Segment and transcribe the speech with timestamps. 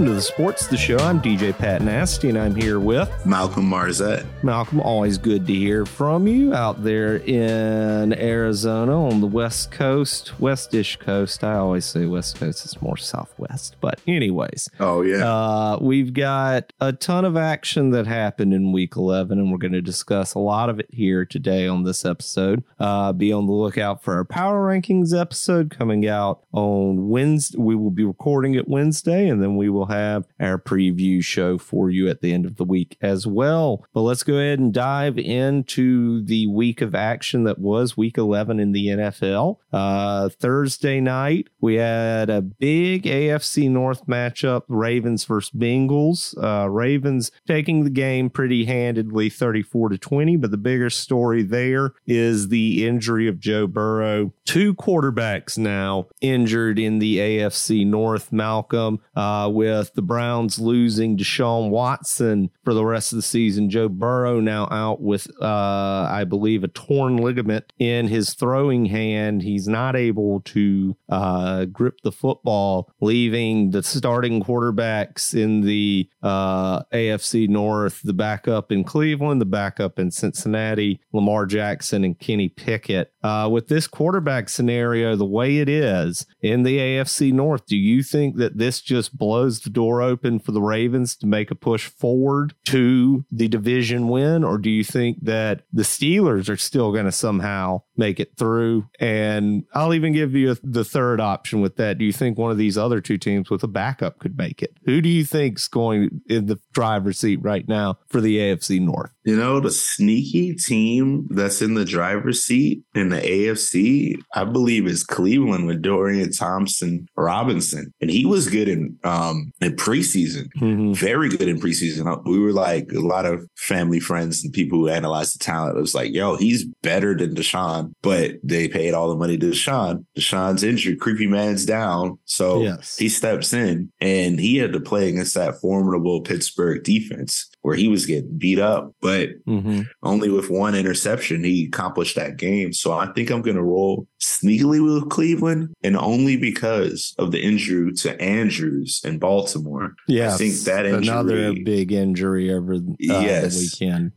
[0.00, 0.96] Welcome to the Sports the Show.
[0.96, 4.24] I'm DJ Pat Nasty, and I'm here with Malcolm Marzette.
[4.42, 4.80] Malcolm.
[4.80, 10.98] Always good to hear from you out there in Arizona on the West Coast, Westish
[10.98, 11.44] Coast.
[11.44, 13.76] I always say West Coast; it's more Southwest.
[13.82, 18.96] But anyways, oh yeah, uh, we've got a ton of action that happened in Week
[18.96, 22.64] 11, and we're going to discuss a lot of it here today on this episode.
[22.78, 27.58] Uh, be on the lookout for our Power Rankings episode coming out on Wednesday.
[27.58, 31.90] We will be recording it Wednesday, and then we will have our preview show for
[31.90, 33.84] you at the end of the week as well.
[33.92, 38.58] But let's go ahead and dive into the week of action that was week 11
[38.60, 39.58] in the NFL.
[39.72, 46.34] Uh, Thursday night, we had a big AFC North matchup Ravens versus Bengals.
[46.42, 51.92] Uh, Ravens taking the game pretty handedly 34 to 20, but the bigger story there
[52.06, 54.32] is the injury of Joe Burrow.
[54.44, 59.00] Two quarterbacks now injured in the AFC North, Malcolm.
[59.14, 63.70] Uh, with the Browns losing Deshaun Watson for the rest of the season.
[63.70, 69.42] Joe Burrow now out with, uh, I believe, a torn ligament in his throwing hand.
[69.42, 76.82] He's not able to uh, grip the football, leaving the starting quarterbacks in the uh,
[76.92, 83.12] AFC North, the backup in Cleveland, the backup in Cincinnati, Lamar Jackson, and Kenny Pickett.
[83.22, 88.02] Uh, with this quarterback scenario the way it is in the AFC North, do you
[88.02, 89.40] think that this just blows?
[89.40, 94.08] blows the door open for the Ravens to make a push forward to the division
[94.08, 94.42] win?
[94.42, 98.88] Or do you think that the Steelers are still going to somehow make it through?
[98.98, 101.98] And I'll even give you a, the third option with that.
[101.98, 104.76] Do you think one of these other two teams with a backup could make it?
[104.86, 109.12] Who do you think's going in the driver's seat right now for the AFC North?
[109.24, 114.86] You know, the sneaky team that's in the driver's seat in the AFC, I believe,
[114.86, 117.92] is Cleveland with Dorian Thompson Robinson.
[118.00, 120.94] And he was good in um, in preseason, mm-hmm.
[120.94, 122.10] very good in preseason.
[122.10, 125.76] Uh, we were like a lot of family friends and people who analyzed the talent.
[125.76, 129.50] It was like, yo, he's better than Deshaun, but they paid all the money to
[129.50, 130.04] Deshaun.
[130.16, 132.18] Deshaun's injured, creepy man's down.
[132.24, 132.96] So yes.
[132.96, 137.88] he steps in and he had to play against that formidable Pittsburgh defense where he
[137.88, 139.82] was getting beat up, but mm-hmm.
[140.02, 142.72] only with one interception, he accomplished that game.
[142.72, 147.42] So I think I'm going to roll sneakily with Cleveland and only because of the
[147.42, 149.94] injury to Andrews in Baltimore.
[150.08, 150.34] Yeah.
[150.34, 153.54] I think that injury, another big injury over uh, yes.
[153.54, 154.12] the weekend.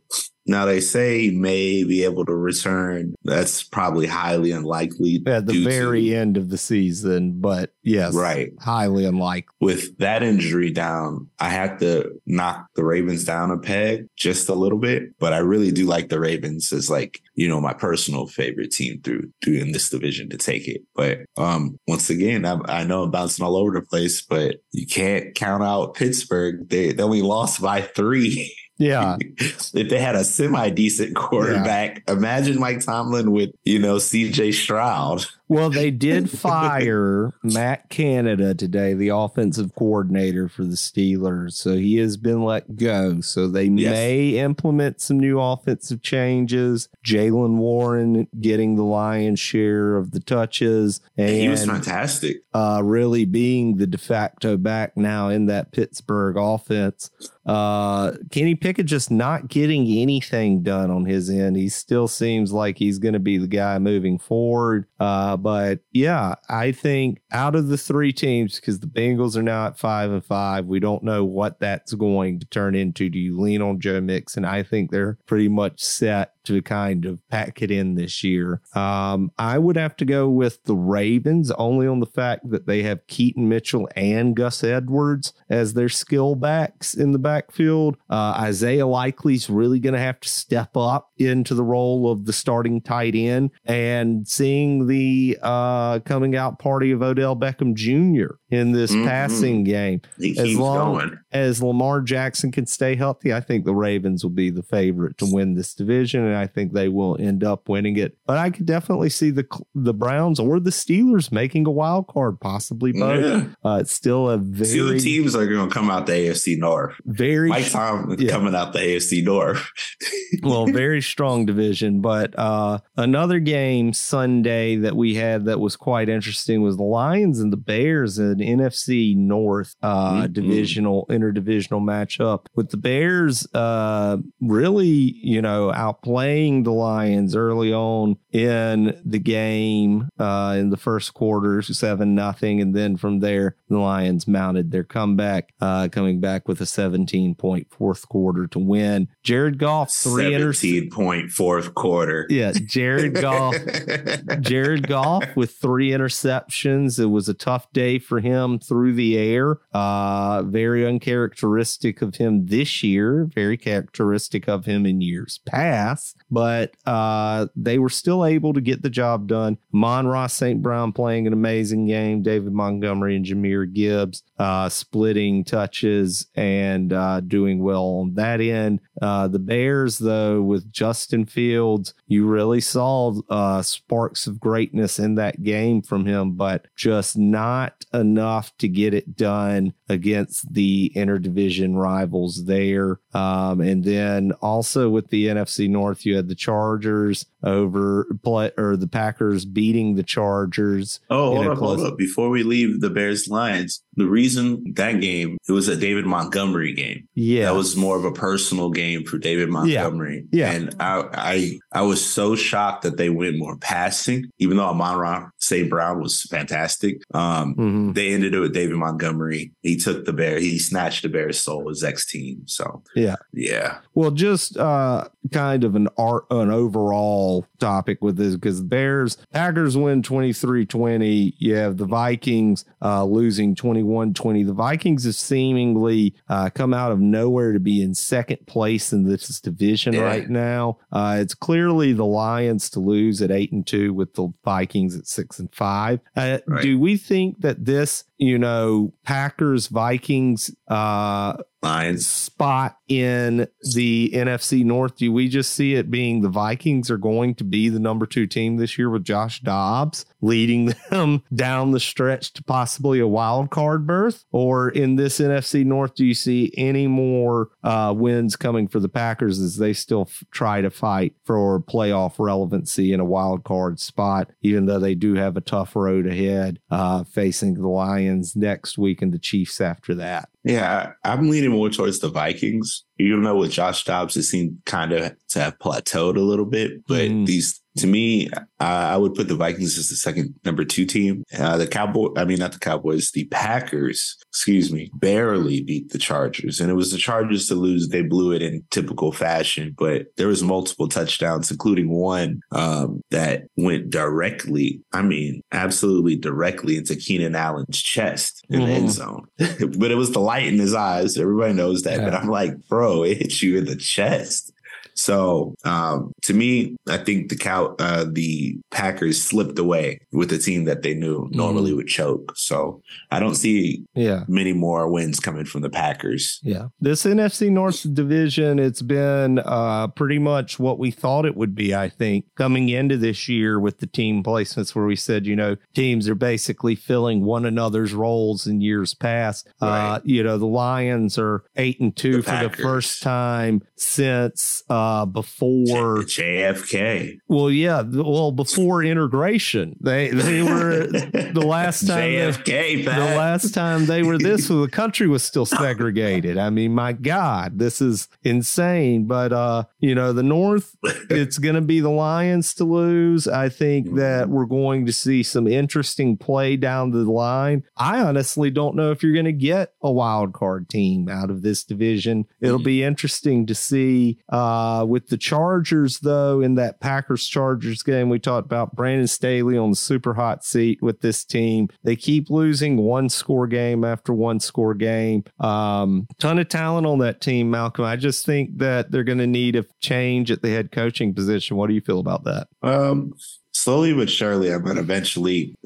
[0.46, 3.14] Now they say may be able to return.
[3.24, 5.22] That's probably highly unlikely.
[5.26, 9.54] At the very to, end of the season, but yes, right, highly unlikely.
[9.60, 14.54] With that injury down, I had to knock the Ravens down a peg just a
[14.54, 18.26] little bit, but I really do like the Ravens as like you know my personal
[18.26, 20.82] favorite team through through in this division to take it.
[20.94, 24.86] But um once again, I, I know I'm bouncing all over the place, but you
[24.86, 26.68] can't count out Pittsburgh.
[26.68, 28.54] They they only lost by three.
[28.76, 29.16] Yeah.
[29.20, 32.14] if they had a semi decent quarterback, yeah.
[32.14, 35.26] imagine Mike Tomlin with, you know, CJ Stroud.
[35.46, 41.52] Well, they did fire Matt Canada today, the offensive coordinator for the Steelers.
[41.52, 43.20] So he has been let go.
[43.20, 43.90] So they yes.
[43.90, 46.88] may implement some new offensive changes.
[47.04, 51.00] Jaylen Warren getting the lion's share of the touches.
[51.16, 52.42] And he was fantastic.
[52.52, 57.10] Uh, really being the de facto back now in that Pittsburgh offense.
[57.46, 61.56] Uh, Kenny Pickett just not getting anything done on his end.
[61.56, 64.86] He still seems like he's going to be the guy moving forward.
[64.98, 69.66] Uh, but yeah, I think out of the three teams, because the Bengals are now
[69.66, 73.10] at five and five, we don't know what that's going to turn into.
[73.10, 74.44] Do you lean on Joe Mixon?
[74.44, 78.60] I think they're pretty much set to kind of pack it in this year.
[78.74, 82.82] Um, I would have to go with the Ravens only on the fact that they
[82.82, 87.96] have Keaton Mitchell and Gus Edwards as their skill backs in the backfield.
[88.08, 92.32] Uh, Isaiah Likely's really going to have to step up into the role of the
[92.32, 98.34] starting tight end and seeing the uh, coming out party of Odell Beckham Jr.
[98.54, 99.06] in this mm-hmm.
[99.06, 100.00] passing game.
[100.18, 101.18] He as long going.
[101.32, 105.26] as Lamar Jackson can stay healthy, I think the Ravens will be the favorite to
[105.30, 108.16] win this division and I think they will end up winning it.
[108.26, 112.40] But I could definitely see the the Browns or the Steelers making a wild card,
[112.40, 113.24] possibly both.
[113.24, 113.44] Yeah.
[113.64, 116.94] Uh, it's still a very two teams are going to come out the AFC North.
[117.04, 118.30] Very Mike Tom yeah.
[118.30, 119.70] coming out the AFC North.
[120.42, 126.08] well, very strong division, but uh, another game Sunday that we had that was quite
[126.08, 130.32] interesting was the Lions and the Bears, and NFC North uh, Mhm.
[130.32, 134.86] divisional interdivisional matchup with the Bears uh, really,
[135.22, 141.62] you know, outplaying the Lions early on in the game uh, in the first quarter,
[141.62, 146.60] seven nothing, and then from there the Lions mounted their comeback, uh, coming back with
[146.60, 149.08] a 17 point fourth quarter to win.
[149.22, 150.56] Jared Goff three interceptions.
[150.56, 152.26] 17 point fourth quarter.
[152.28, 153.54] Yeah, Jared Goff.
[154.40, 156.98] Jared Goff with three interceptions.
[156.98, 159.58] It was a tough day for him through the air.
[159.72, 163.28] Uh, very uncharacteristic of him this year.
[163.34, 166.16] Very characteristic of him in years past.
[166.30, 169.58] But uh, they were still able to get the job done.
[169.72, 170.62] Amon-Ra St.
[170.62, 172.22] Brown playing an amazing game.
[172.22, 178.80] David Montgomery and Jahmyr Gibbs uh, splitting touches and uh, doing well on that end.
[179.00, 185.14] Uh, the Bears, though, with Justin Fields, you really saw uh, sparks of greatness in
[185.16, 191.76] that game from him, but just not enough to get it done against the interdivision
[191.76, 193.00] rivals there.
[193.12, 198.76] Um, and then also with the NFC North, you had the Chargers over play or
[198.76, 201.00] the Packers beating the Chargers.
[201.10, 201.98] Oh, hold up, hold up.
[201.98, 206.72] Before we leave the Bears Lions, the reason that game, it was a David Montgomery
[206.74, 207.06] game.
[207.14, 210.26] Yeah, That was more of a personal game for David Montgomery.
[210.32, 210.50] Yeah.
[210.52, 215.30] And I I I was so shocked that they went more passing, even though Amon
[215.38, 215.68] St.
[215.68, 216.96] Brown was fantastic.
[217.12, 217.94] Um, Mhm.
[217.94, 219.52] they ended it with David Montgomery.
[219.62, 222.42] He took the bear, he snatched the Bears' soul, his ex team.
[222.46, 223.16] So Yeah.
[223.32, 223.78] Yeah.
[223.94, 229.76] Well, just uh, kind of an art, an overall topic with this because Bears, Packers
[229.76, 231.34] win 23 20.
[231.38, 234.42] You have the Vikings uh, losing 21 20.
[234.42, 239.04] The Vikings have seemingly uh, come out of nowhere to be in second place in
[239.04, 240.00] this division Yeah.
[240.02, 240.78] right now.
[240.92, 245.06] Uh, it's clearly the Lions to lose at 8 and 2 with the Vikings at
[245.06, 246.00] 6 and 5.
[246.16, 246.62] Uh, Right.
[246.62, 252.06] Do we think that this, you know, Packers, Vikings, uh, Lions.
[252.06, 254.96] spot in the NFC North?
[254.96, 258.26] Do we just see it being the Vikings are going to be the number two
[258.26, 263.50] team this year with Josh Dobbs leading them down the stretch to possibly a wild
[263.50, 264.24] card berth?
[264.32, 268.88] Or in this NFC North, do you see any more uh, wins coming for the
[268.88, 273.78] Packers as they still f- try to fight for playoff relevancy in a wild card
[273.80, 278.78] spot, even though they do have a tough road ahead uh, facing the Lions next
[278.78, 280.28] week and the Chiefs after that?
[280.46, 282.84] Yeah, I'm leaning more towards the Vikings.
[282.98, 286.86] Even though with Josh Dobbs, it seemed kind of to have plateaued a little bit.
[286.86, 287.26] But Mhm.
[287.26, 288.28] these, to me,
[288.60, 291.24] I, I would put the Vikings as the second number two team.
[291.36, 295.98] Uh, the Cowboy, I mean, not the Cowboys, the Packers, excuse me, barely beat the
[295.98, 296.60] Chargers.
[296.60, 297.88] And it was the Chargers to lose.
[297.88, 303.44] They blew it in typical fashion, but there was multiple touchdowns, including one um, that
[303.56, 308.70] went directly, I mean, absolutely directly into Keenan Allen's chest in the Mhm.
[308.74, 309.24] end zone.
[309.78, 311.16] but it was the light in his eyes.
[311.18, 311.98] Everybody knows that.
[312.04, 314.52] But I'm like, bro, it hit you in the chest.
[314.94, 320.38] So um, to me, I think the cow, uh, the Packers slipped away with a
[320.38, 322.32] team that they knew normally would choke.
[322.36, 324.24] So I don't see Yeah.
[324.28, 326.40] many more wins coming from the Packers.
[326.42, 326.66] Yeah.
[326.80, 331.74] This NFC North division, it's been uh, pretty much what we thought it would be,
[331.74, 335.56] I think, coming into this year with the team placements where we said, you know,
[335.74, 339.48] teams are basically filling one another's roles in years past.
[339.60, 344.62] Uh, you know, the Lions are eight and two The for the first time since
[344.70, 345.98] uh, before.
[346.04, 347.18] JFK.
[347.28, 347.82] Well, yeah.
[347.82, 354.02] Well, before integration, they they were the last time they- JFK, the last time they
[354.02, 356.38] were this the country was still segregated.
[356.38, 359.06] I mean my god this is insane.
[359.06, 360.76] But uh you know the north
[361.10, 363.26] it's going to be the lions to lose.
[363.28, 367.64] I think that we're going to see some interesting play down the line.
[367.76, 371.42] I honestly don't know if you're going to get a wild card team out of
[371.42, 372.26] this division.
[372.40, 378.08] It'll be interesting to see uh with the chargers though in that packers chargers game
[378.08, 381.68] we talked about brandon staley on the super hot seat with this team.
[381.82, 385.24] They keep losing one score game after one score game.
[385.40, 387.84] Um ton of talent on that team malcolm.
[387.84, 391.56] I just think that they're going to need a change at the head coaching position.
[391.56, 392.48] What do you feel about that?
[392.62, 393.12] Um,
[393.52, 395.56] slowly but surely, I'm gonna eventually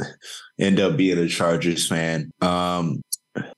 [0.58, 2.30] end up being a Chargers fan.
[2.40, 3.02] Um,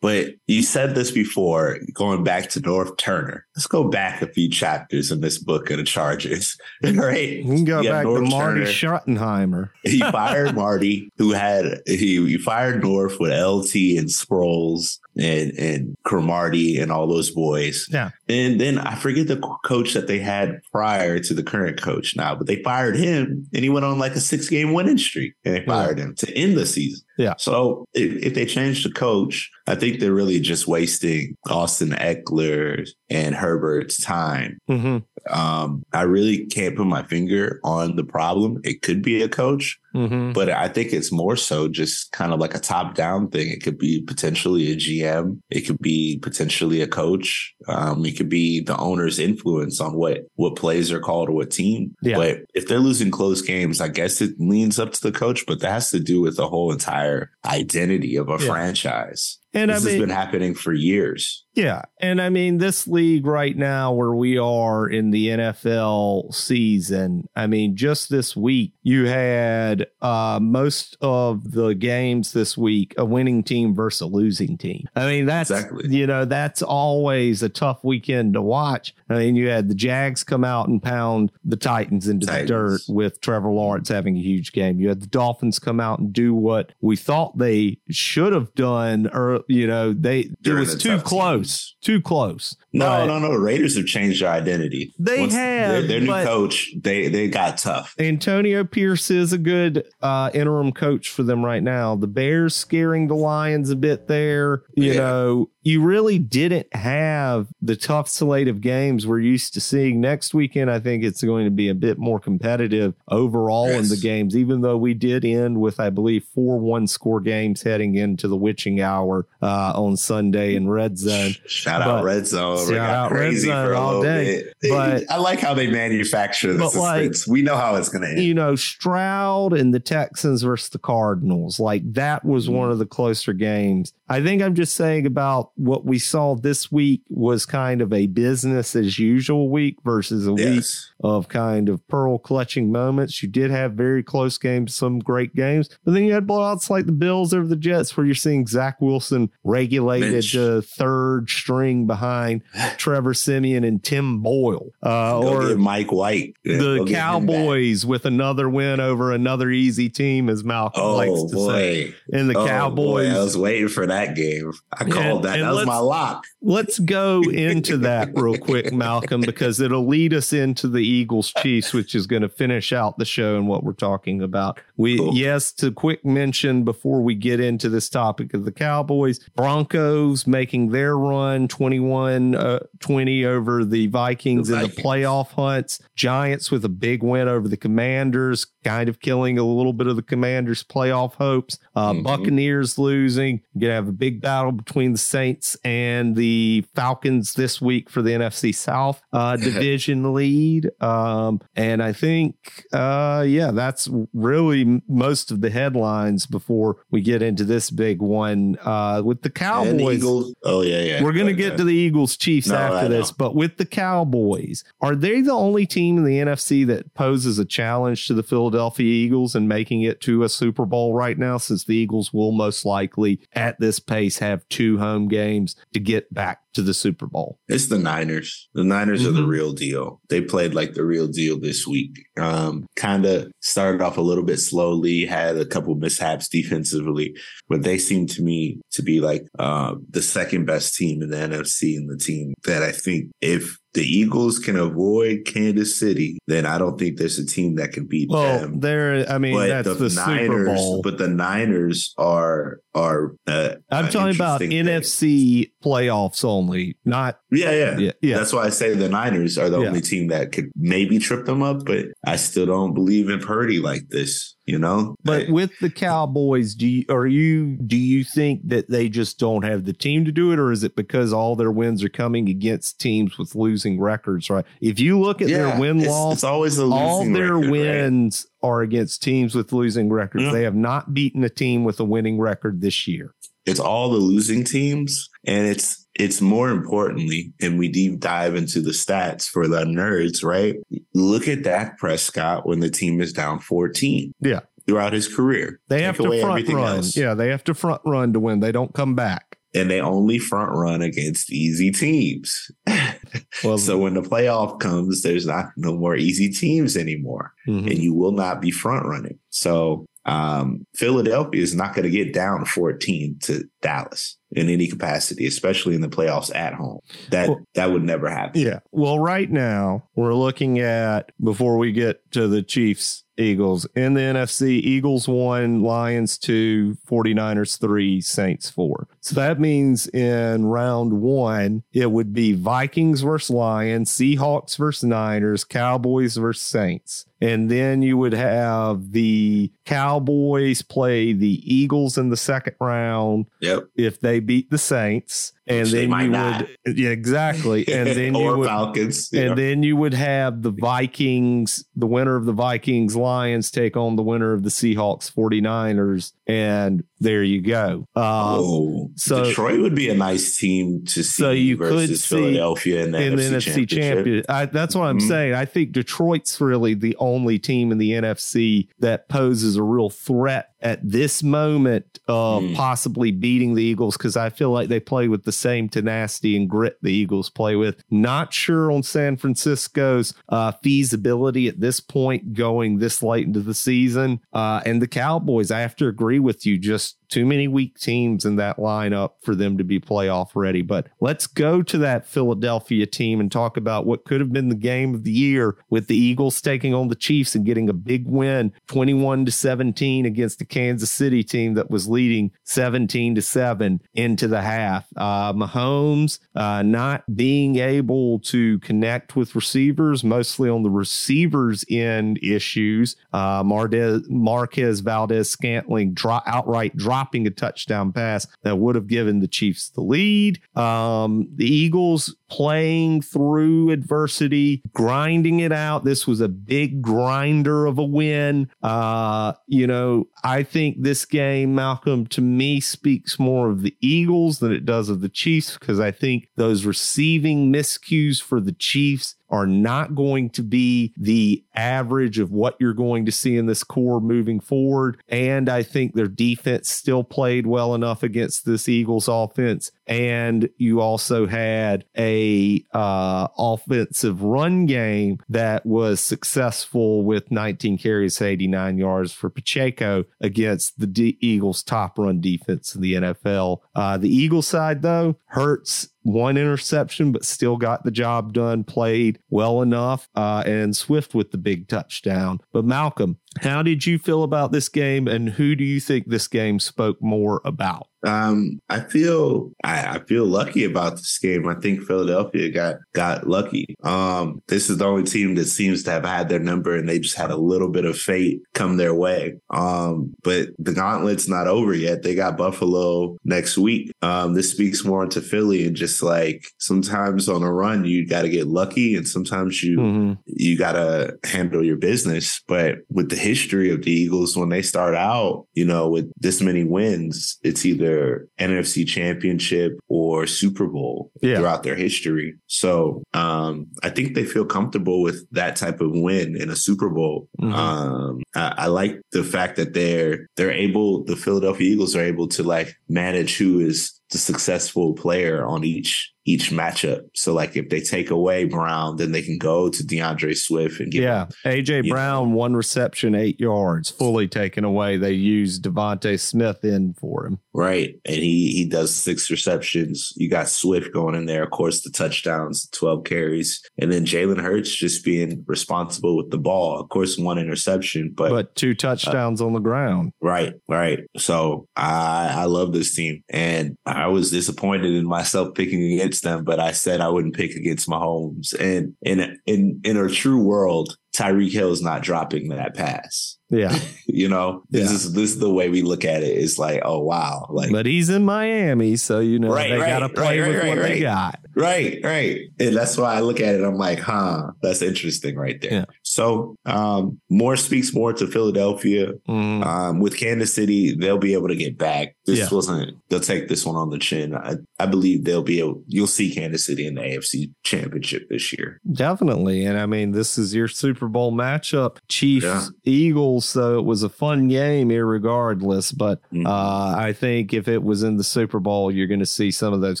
[0.00, 3.46] but you said this before, going back to Norv Turner.
[3.56, 6.56] let's go back a few chapters in this book of the Chargers.
[6.82, 7.44] right?
[7.44, 8.72] We can go back Norv to Marty Turner.
[8.72, 9.70] Schottenheimer.
[9.82, 15.96] he fired Marty, who had he, he fired Norv with LT and Sproles and and
[16.04, 17.86] Cromartie and all those boys.
[17.90, 18.10] Yeah.
[18.28, 22.34] And then I forget the coach that they had prior to the current coach now,
[22.34, 25.54] but they fired him and he went on like a six game winning streak and
[25.54, 27.04] they fired him to end the season.
[27.16, 27.34] Yeah.
[27.38, 32.88] So if, if they change the coach, I think they're really just wasting Austin Ekeler
[33.10, 34.98] and Herbert's time hmm
[35.30, 38.60] um, I really can't put my finger on the problem.
[38.64, 42.38] It could be a coach, hmm but I think it's more so just kind of
[42.38, 43.48] like a top down thing.
[43.48, 45.40] It could be potentially a GM.
[45.50, 47.54] It could be potentially a coach.
[47.66, 51.50] Um, it could be the owner's influence on what, what plays are called or what
[51.50, 51.96] team.
[52.02, 52.16] Yeah.
[52.16, 55.60] But if they're losing close games, I guess it leans up to the coach, but
[55.60, 58.46] that has to do with the whole entire identity of a Yeah.
[58.50, 59.38] franchise.
[59.54, 61.44] And this I mean, has been happening for years.
[61.58, 61.82] Yeah.
[62.00, 67.48] And I mean, this league right now, where we are in the NFL season, I
[67.48, 73.42] mean, just this week, you had uh, most of the games this week a winning
[73.42, 74.86] team versus a losing team.
[74.94, 75.88] I mean, that's, Exactly.
[75.96, 78.94] you know, that's always a tough weekend to watch.
[79.10, 82.48] I mean, you had the Jags come out and pound the Titans into Titans.
[82.48, 84.78] the dirt with Trevor Lawrence having a huge game.
[84.78, 89.10] You had the Dolphins come out and do what we thought they should have done,
[89.12, 91.04] or, you know, they, it was too tough
[91.48, 92.56] close too close.
[92.72, 93.30] No, But no, no.
[93.30, 94.92] Raiders have changed their identity.
[94.98, 96.70] They have, their, their new coach.
[96.80, 97.94] They they got tough.
[97.98, 101.96] Antonio Pierce is a good uh, interim coach for them right now.
[101.96, 104.62] The Bears scaring the Lions a bit there.
[104.74, 104.98] You Yeah.
[104.98, 110.00] know, you really didn't have the tough slate of games we're used to seeing.
[110.00, 113.96] Next weekend, I think it's going to be a bit more competitive overall in the
[113.98, 118.28] games, even though we did end with, I believe, 4 1 score games heading into
[118.28, 121.32] the witching hour uh, on Sunday in Red Zone.
[121.46, 122.58] Shout But- out Red Zone.
[122.66, 124.42] Shout out Red crazy Zone all day.
[124.62, 124.70] bit.
[124.70, 128.08] But- I like how they manufacture the But, like, we know how it's going to
[128.08, 128.22] end.
[128.22, 132.56] you know, Stroud and the Texans versus the Cardinals, like that was Mm-hmm.
[132.56, 133.92] one of the closer games.
[134.08, 138.06] I think I'm just saying about what we saw this week was kind of a
[138.06, 140.92] business as usual week versus a week yes.
[141.00, 143.22] Of kind of pearl clutching moments.
[143.22, 146.86] You did have very close games, some great games, but then you had blowouts like
[146.86, 152.42] the Bills over the Jets, where you're seeing Zach Wilson regulated to third string behind
[152.78, 156.34] Trevor Siemian and Tim Boyle, uh, or Mike White.
[156.42, 156.94] The get him back.
[156.94, 161.94] Cowboys with another win over another easy team, as Malcolm likes Oh to say.
[162.12, 163.08] And the Oh, Cowboys.
[163.12, 163.16] boy.
[163.16, 164.52] I was waiting for that game.
[164.72, 165.38] I Yeah, called that.
[165.38, 166.24] and That was my lock.
[166.42, 171.72] Let's go into that real quick, Malcolm, because it'll lead us into the Eagles Chiefs,
[171.72, 174.60] which is going to finish out the show and what we're talking about.
[174.76, 175.14] We Cool.
[175.14, 180.70] yes, to quick mention before we get into this topic of the Cowboys, Broncos making
[180.70, 185.80] their run 21 uh, 20 over the Vikings The in the playoff hunts.
[185.96, 189.96] Giants with a big win over the Commanders, kind of killing a little bit of
[189.96, 191.58] the Commanders' playoff hopes.
[191.74, 192.02] Uh, Mhm.
[192.04, 193.40] Buccaneers losing.
[193.54, 198.02] You're gonna have a big battle between the Saints and the Falcons this week for
[198.02, 200.70] the NFC South uh, division lead.
[200.80, 207.22] Um, and I think, uh, yeah, that's really most of the headlines before we get
[207.22, 209.98] into this big one uh, with the Cowboys.
[209.98, 210.34] Eagles.
[210.44, 211.02] Oh yeah, yeah.
[211.02, 214.64] We're going to get to the Eagles Chiefs No, after this, but with the Cowboys,
[214.80, 218.86] are they the only team in the NFC that poses a challenge to the Philadelphia
[218.86, 221.38] Eagles and making it to a Super Bowl right now?
[221.38, 226.12] Since the Eagles will most likely, at this pace, have two home games to get
[226.12, 227.38] back to the Super Bowl.
[227.48, 228.48] It's the Niners.
[228.54, 229.28] The Niners are the Mhm.
[229.28, 230.00] real deal.
[230.08, 232.04] They played like the real deal this week.
[232.20, 237.14] Um, kind of started off a little bit slowly, had a couple mishaps defensively,
[237.48, 241.16] but they seem to me to be like uh, the second best team in the
[241.16, 246.46] NFC and the team that I think if the Eagles can avoid Kansas City, then
[246.46, 248.60] I don't think there's a team that can beat Well, them.
[248.60, 250.82] there, I mean, But that's the, the, Super Niners, Bowl.
[250.82, 253.14] but the Niners are are.
[253.26, 254.50] Uh, I'm talking about thing.
[254.50, 258.16] NFC playoffs only, not Yeah, yeah, yeah, yeah.
[258.18, 259.68] That's why I say the Niners are the Yeah.
[259.68, 263.58] only team that could maybe trip them up, but I still don't believe in Purdy
[263.60, 264.36] like this.
[264.48, 268.88] You know, But with the Cowboys, do you are you do you think that they
[268.88, 271.84] just don't have the team to do it, or is it because all their wins
[271.84, 274.30] are coming against teams with losing records?
[274.30, 274.46] Right.
[274.62, 277.42] If you look at yeah, their win it's, loss, it's always a all their record,
[277.42, 277.50] right?
[277.50, 280.24] wins are against teams with losing records.
[280.24, 280.32] Yeah.
[280.32, 283.12] They have not beaten a team with a winning record this year.
[283.44, 288.60] It's all the losing teams, and it's it's more importantly, and we deep dive into
[288.60, 290.56] the stats for the nerds, right?
[290.94, 294.14] Look at Dak Prescott when the team is down fourteen.
[294.20, 294.40] Yeah.
[294.66, 296.76] throughout his career, They Take have to front everything run.
[296.76, 296.96] else.
[296.96, 298.40] Yeah, they have to front run to win.
[298.40, 299.38] They don't come back.
[299.54, 302.50] and they only front run against easy teams.
[303.42, 307.66] well, so when the playoff comes, there's not no more easy teams anymore, mm-hmm.
[307.66, 309.18] and you will not be front running.
[309.30, 315.26] So um, Philadelphia is not going to get down 14 to Dallas in any capacity,
[315.26, 316.80] especially in the playoffs at home.
[317.10, 318.40] That well, that would never happen.
[318.40, 318.60] Yeah.
[318.72, 324.00] Well, right now we're looking at before we get to the Chiefs Eagles in the
[324.00, 328.86] NFC, Eagles one, Lions two, 49ers three, Saints four.
[329.00, 335.44] So that means in round one, it would be Vikings versus Lions, Seahawks versus Niners,
[335.44, 337.06] Cowboys versus Saints.
[337.20, 343.26] And then you would have the Cowboys play the Eagles in the second round.
[343.40, 343.70] Yep.
[343.74, 346.46] If they beat the Saints and Which then you not.
[346.66, 349.34] would yeah exactly and then you would Falcons and know.
[349.34, 354.04] then you would have the Vikings the winner of the Vikings Lions take on the
[354.04, 359.88] winner of the Seahawks 49ers and there you go um, oh so Detroit would be
[359.88, 363.36] a nice team to see so you could see Philadelphia in the, in NFC, the
[363.36, 365.08] NFC champion I, that's what I'm mm-hmm.
[365.08, 369.90] saying I think Detroit's really the only team in the NFC that poses a real
[369.90, 372.54] threat at this moment of mm.
[372.54, 376.48] possibly beating the Eagles because I feel like they play with the same tenacity and
[376.48, 377.82] grit the Eagles play with.
[377.90, 383.54] Not sure on San Francisco's uh, feasibility at this point going this late into the
[383.54, 384.20] season.
[384.32, 388.24] Uh, and the Cowboys, I have to agree with you, just too many weak teams
[388.24, 390.62] in that lineup for them to be playoff ready.
[390.62, 394.54] But let's go to that Philadelphia team and talk about what could have been the
[394.54, 398.06] game of the year with the Eagles taking on the Chiefs and getting a big
[398.06, 403.80] win 21 to 17 against the Kansas City team that was leading 17 to 7
[403.94, 404.86] into the half.
[404.96, 412.18] Uh, Mahomes uh, not being able to connect with receivers, mostly on the receivers end
[412.22, 412.96] issues.
[413.12, 419.20] Uh, Marquez, Marquez Valdes-Scantling dro- outright drop dropping a touchdown pass that would have given
[419.20, 420.40] the Chiefs the lead.
[420.56, 425.84] Um, the Eagles playing through adversity, grinding it out.
[425.84, 428.50] This was a big grinder of a win.
[428.62, 434.40] Uh, you know, I think this game, Malcolm, to me speaks more of the Eagles
[434.40, 439.14] than it does of the Chiefs because I think those receiving miscues for the Chiefs
[439.30, 443.62] are not going to be the average of what you're going to see in this
[443.62, 445.02] core moving forward.
[445.08, 449.70] And I think their defense still played well enough against this Eagles offense.
[449.88, 458.20] And you also had a uh, offensive run game that was successful with 19 carries,
[458.20, 463.58] 89 yards for Pacheco against the D- Eagles' top run defense in the NFL.
[463.74, 469.18] Uh, the Eagles side, though, Hurts one interception, but still got the job done, played
[469.30, 472.40] well enough, uh, and Swift with the big touchdown.
[472.52, 476.28] But Malcolm, how did you feel about this game, and who do you think this
[476.28, 477.88] game spoke more about?
[478.04, 481.48] Um, I feel I, I, feel lucky about this game.
[481.48, 483.74] I think Philadelphia got got lucky.
[483.82, 487.00] Um, this is the only team that seems to have had their number, and they
[487.00, 489.34] just had a little bit of fate come their way.
[489.50, 492.02] Um, but the gauntlet's not over yet.
[492.02, 493.90] They got Buffalo next week.
[494.00, 498.22] Um, this speaks more into Philly and just like sometimes on a run you got
[498.22, 500.12] to get lucky, and sometimes you mm-hmm.
[500.26, 502.42] you got to handle your business.
[502.46, 506.40] But with the history of the Eagles, when they start out, you know, with this
[506.40, 511.36] many wins, it's either either NFC championship or Super Bowl yeah.
[511.36, 512.36] throughout their history.
[512.46, 516.88] So um, I think they feel comfortable with that type of win in a Super
[516.88, 517.28] Bowl.
[517.40, 517.54] Mm-hmm.
[517.54, 522.28] Um, I, I, like the fact that they're they're able, the Philadelphia Eagles are able
[522.28, 527.08] to like manage who is the successful player on each each matchup.
[527.14, 530.92] So like if they take away Brown, then they can go to D'Andre Swift and
[530.92, 531.26] get yeah.
[531.46, 532.36] AJ Brown know.
[532.36, 534.98] one reception, eight yards, fully taken away.
[534.98, 537.38] They use DeVonta Smith in for him.
[537.54, 540.12] Right, and he he does six receptions.
[540.16, 544.40] You got Swift going in there, of course, the touchdowns, twelve carries, and then Jalen
[544.40, 546.78] Hurts just being responsible with the ball.
[546.78, 550.12] Of course, one interception, but but two touchdowns uh, on the ground.
[550.20, 551.00] Right, right.
[551.16, 556.44] So I I love this team, and I was disappointed in myself picking against them,
[556.44, 558.54] but I said I wouldn't pick against Mahomes.
[558.58, 563.38] And in in in a true world, Tyreek Hill is not dropping that pass.
[563.50, 563.76] Yeah.
[564.06, 564.94] you know, this yeah.
[564.94, 566.26] is this is the way we look at it.
[566.26, 567.46] It's like, oh wow.
[567.50, 570.68] Like But he's in Miami, so you know right, they right, gotta play right, with
[570.68, 571.40] what they got.
[571.56, 572.40] Right, right.
[572.60, 575.72] And that's why I look at it, I'm like, huh, that's interesting right there.
[575.72, 575.84] Yeah.
[576.18, 579.12] So um, more speaks more to Philadelphia.
[579.28, 579.64] Mm.
[579.64, 582.16] Um, with Kansas City, they'll be able to get back.
[582.26, 582.48] This Yeah.
[582.50, 582.96] wasn't.
[583.08, 584.34] They'll take this one on the chin.
[584.34, 585.84] I, I believe they'll be able.
[585.86, 588.80] You'll see Kansas City in the AFC Championship this year.
[588.90, 589.64] Definitely.
[589.64, 592.66] And I mean, this is your Super Bowl matchup, Chiefs Yeah.
[592.84, 593.44] Eagles.
[593.48, 595.96] So it was a fun game, irregardless.
[595.96, 596.46] But Mhm.
[596.46, 599.72] uh, I think if it was in the Super Bowl, you're going to see some
[599.72, 600.00] of those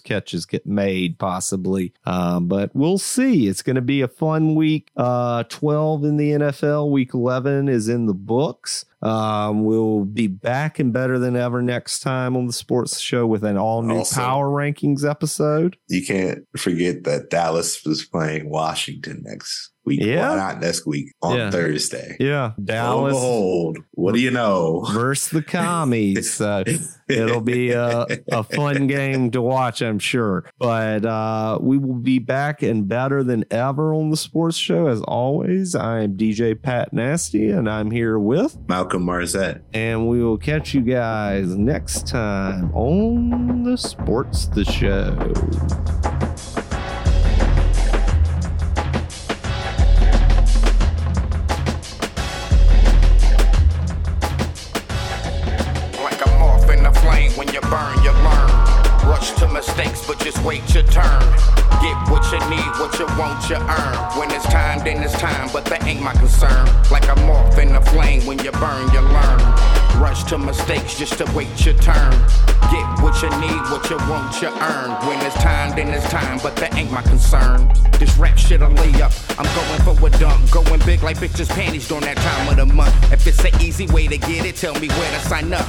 [0.00, 1.92] catches get made, possibly.
[2.04, 3.46] Um, but we'll see.
[3.46, 4.88] It's going to be a fun week.
[4.96, 8.84] Uh, 12 in the NFL, week 11 is in the books.
[9.02, 13.44] Um, we'll be back and better than ever next time on the sports show with
[13.44, 15.76] an all new Also- power rankings episode.
[15.88, 20.00] You can't forget that Dallas was playing Washington next week.
[20.02, 20.28] Yeah.
[20.28, 21.50] Well, not next week on Yeah.
[21.50, 22.16] Thursday.
[22.20, 22.52] Yeah.
[22.58, 23.12] Lo Dallas.
[23.14, 24.84] and behold, what do you know?
[24.92, 26.32] versus the commies.
[26.34, 26.62] So
[27.08, 30.44] it'll be a, a fun game to watch, I'm sure.
[30.58, 34.86] But uh, we will be back and better than ever on the sports show.
[34.86, 39.62] As always, I'm DJ Pat Nasty, and I'm here with, Malcolm Marzette.
[39.72, 46.27] and we will catch you guys next time on the sports the show.
[59.78, 61.20] Mistakes, but just wait your turn.
[61.80, 64.18] Get what you need, what you want, you earn.
[64.18, 66.66] When it's time, then it's time, but that ain't my concern.
[66.90, 69.38] Like a moth in a flame, when you burn, you learn.
[70.00, 72.12] Rush to mistakes just to wait your turn.
[72.70, 74.90] Get what you need, what you want, you earn.
[75.06, 77.70] When it's time, then it's time, but that ain't my concern.
[77.98, 79.12] This rap shit a lay up.
[79.38, 82.66] I'm going for a dunk, going big like bitches' panties during that time of the
[82.74, 83.12] month.
[83.12, 85.66] If it's an easy way to get it, tell me where to sign up.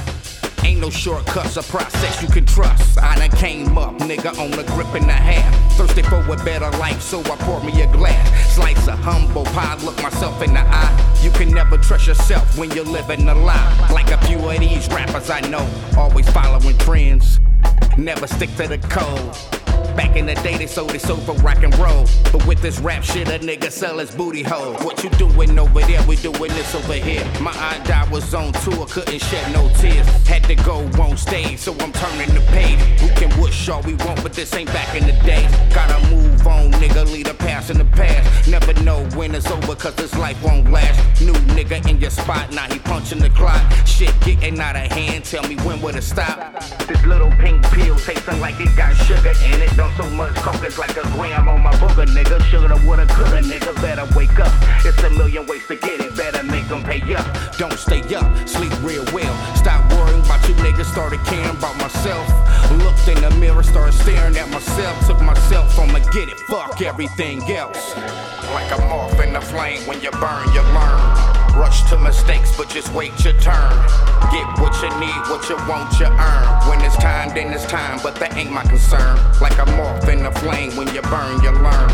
[0.64, 2.98] Ain't no shortcuts, a process you can trust.
[2.98, 5.72] I done came up, nigga, on the grip and a half.
[5.76, 8.54] Thirsty for a better life, so I poured me a glass.
[8.54, 11.18] Slice of humble pie, look myself in the eye.
[11.22, 13.88] You can never trust yourself when you're living a lie.
[13.92, 17.40] Like a few of these rappers I know, always following trends.
[17.96, 19.59] Never stick to the code.
[19.96, 22.06] Back in the day, they sold it so for rock and roll.
[22.32, 24.74] But with this rap shit, a nigga sell his booty hole.
[24.84, 26.02] What you doing over there?
[26.06, 27.24] We doing this over here.
[27.40, 30.06] My eye dot was on tour, couldn't shed no tears.
[30.26, 32.78] Had to go on stage, so I'm turning the page.
[33.02, 35.48] We can wish all we want, but this ain't back in the day.
[35.74, 38.48] Gotta move on, nigga, leave the past in the past.
[38.48, 41.20] Never know when it's over, cause this life won't last.
[41.20, 43.60] New nigga in your spot, now he punching the clock.
[43.86, 46.60] Shit getting out of hand, tell me when will it stop?
[46.86, 49.70] This little pink pill tasting like it got sugar in it.
[49.96, 52.40] So much coke, it's like a gram on my booger, nigga.
[52.44, 53.74] Shoulda, woulda, coulda, nigga.
[53.82, 54.52] Better wake up.
[54.84, 57.26] It's a million ways to get it, better make them pay up.
[57.58, 59.34] Don't stay up, sleep real well.
[59.56, 62.26] Stop worrying about you niggas, started caring about myself.
[62.70, 65.06] Looked in the mirror, started staring at myself.
[65.06, 67.94] Took myself from a get it, fuck everything else.
[68.54, 71.39] Like I'm off in the flame, when you burn, you learn.
[71.54, 73.72] Rush to mistakes, but just wait your turn.
[74.30, 76.68] Get what you need, what you want, you earn.
[76.68, 79.18] When it's time, then it's time, but that ain't my concern.
[79.40, 81.90] Like a moth in a flame, when you burn, you learn.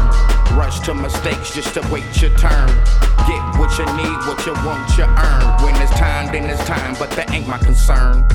[0.57, 2.69] Rush to mistakes just to wait your turn.
[3.27, 5.65] Get what you need, what you want, you earn.
[5.65, 8.27] When it's time, then it's time, but that ain't my concern.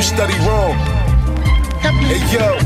[0.00, 0.72] You study wrong.
[1.84, 2.56] Hey yo.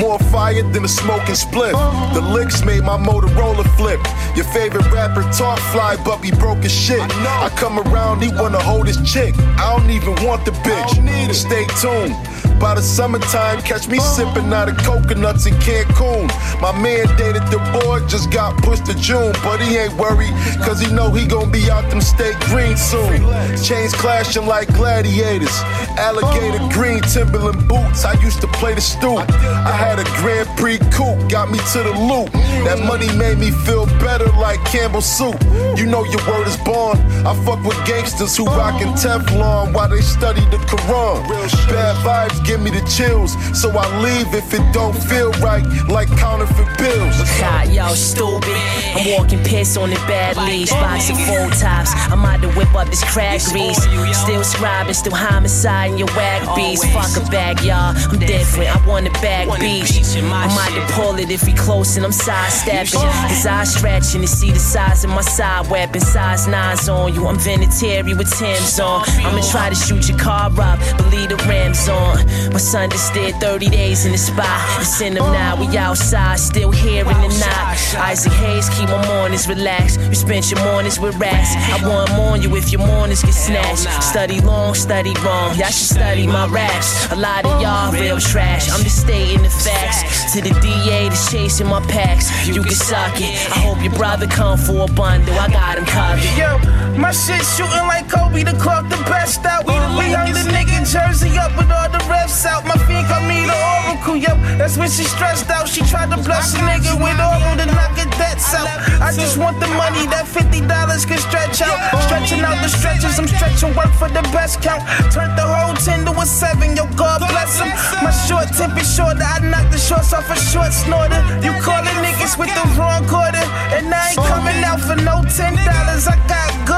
[0.00, 1.72] More fire than a smoking split.
[2.14, 3.98] The licks made my Motorola flip.
[4.36, 7.00] Your favorite rapper talk fly, but we broke his shit.
[7.00, 9.34] I come around, he wanna hold his chick.
[9.58, 10.92] I don't even want the bitch.
[11.26, 12.14] To stay tuned.
[12.60, 16.28] By the summertime, catch me sipping out of coconuts in Cancun.
[16.60, 20.32] My man dated the boy, just got pushed to June, but he ain't worried,
[20.64, 23.20] cause he know he gon' be out them state green soon.
[23.62, 25.52] Chains clashing like gladiators.
[25.98, 28.04] Alligator green Timberland boots.
[28.04, 29.20] I used to play the stoop.
[29.30, 32.32] I had a Grand Prix coupe, got me to the loop.
[32.64, 35.36] That money made me feel better like Campbell soup.
[35.76, 36.98] You know your word is born.
[37.24, 41.28] I fuck with gangsters who rockin' Teflon while they study the Quran.
[41.30, 41.70] Real shit.
[41.70, 43.32] Bad vibes give me the chills.
[43.58, 47.16] So I leave if it don't feel right, like counterfeit bills.
[47.40, 48.58] God, yo, stupid.
[48.96, 51.92] I'm walking piss on the bad leash, boxing full tops.
[52.10, 53.82] I'm out to whip up this crack grease.
[54.16, 56.84] Still scribing, still homicide in your wag beast.
[56.88, 57.94] Fuck a bag, y'all.
[57.96, 58.74] I'm different.
[58.74, 60.16] I want a bag beach.
[60.16, 63.00] I'm out to pull it if he close and I'm sidestepping.
[63.28, 66.00] His eyes stretching to see the size of my side weapon.
[66.00, 67.26] Size nines on you.
[67.26, 69.02] I'm Vinatieri with Tim's on.
[69.26, 72.16] I'ma try to shoot your car up, but leave the rims on.
[72.54, 74.60] My son just did 30 days in the spot.
[74.80, 75.52] It's in them now.
[75.60, 77.76] We outside, still here in the night.
[78.10, 80.00] Isaac Hayes, keep my mornings relaxed.
[80.00, 81.52] You spent your mornings with rats.
[81.74, 83.86] I want on you if your mornings get snatched.
[84.02, 85.50] Study long, study wrong.
[85.58, 86.88] Y'all should study my raps.
[87.12, 88.70] A lot of y'all real trash.
[88.72, 90.00] I'm just stating the facts.
[90.32, 92.26] To the DA that's chasing my packs.
[92.46, 93.34] You can suck it.
[93.54, 95.34] I hope your brother come for a bundle.
[95.34, 96.45] I got him covered.
[96.46, 96.54] Yo,
[96.94, 99.66] my shit shooting like Kobe, the clock the best out.
[99.66, 102.62] We, we hung the nigga jersey up with all the refs out.
[102.64, 104.32] My fiend call me the oracle, yo.
[104.58, 105.66] That's when she stressed out.
[105.68, 108.70] She tried to bless a nigga with oral to knock her debts out.
[109.02, 110.62] I just want the money that $50
[111.10, 111.78] can stretch out.
[112.06, 114.86] Stretching out the stretches, I'm stretching work for the best count.
[115.10, 117.74] Turned the whole 10 to a 7, yo, God bless him.
[118.06, 121.20] My short temper shorter, I knocked the shorts off a short snorter.
[121.42, 123.42] You calling niggas with the wrong quarter,
[123.74, 125.58] and I ain't coming out for no $10.
[126.06, 126.35] I got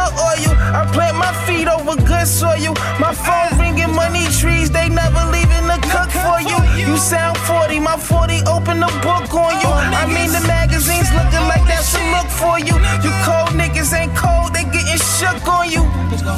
[0.09, 2.75] good oil, I plant my feet over good soil.
[3.01, 6.59] My phone ringing money trees, they never leaving the cook for you.
[6.77, 9.69] You sound 40, my 40 open a book on you.
[9.69, 12.77] Oh, I mean, the magazines looking like that's a look for you.
[13.05, 15.83] You cold niggas ain't cold, they getting shook on you.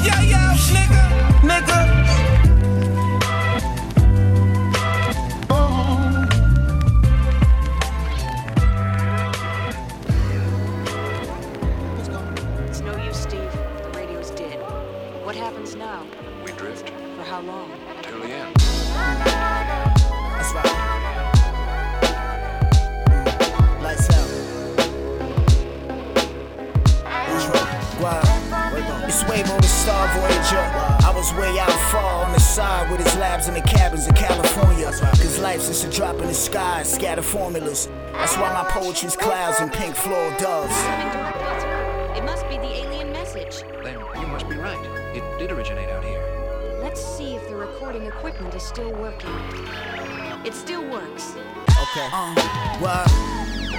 [0.04, 1.02] Yeah, yeah, nigga,
[1.42, 2.09] nigga.
[17.40, 17.70] How long?
[18.02, 18.54] till the end.
[20.36, 20.66] That's right.
[23.82, 24.30] Lights out.
[29.06, 30.64] It's Wave on the Star Voyager.
[31.06, 34.14] I was way out far on the side with his labs in the cabins of
[34.14, 34.86] California.
[34.86, 37.88] Cause life's just a drop in the sky, scatter formulas.
[38.12, 41.39] That's why my poetry's clouds and pink floral doves.
[48.00, 49.30] Recording equipment is still working.
[50.44, 51.34] It still works.
[51.34, 52.08] Okay.
[52.12, 52.34] Uh,
[52.78, 53.06] what?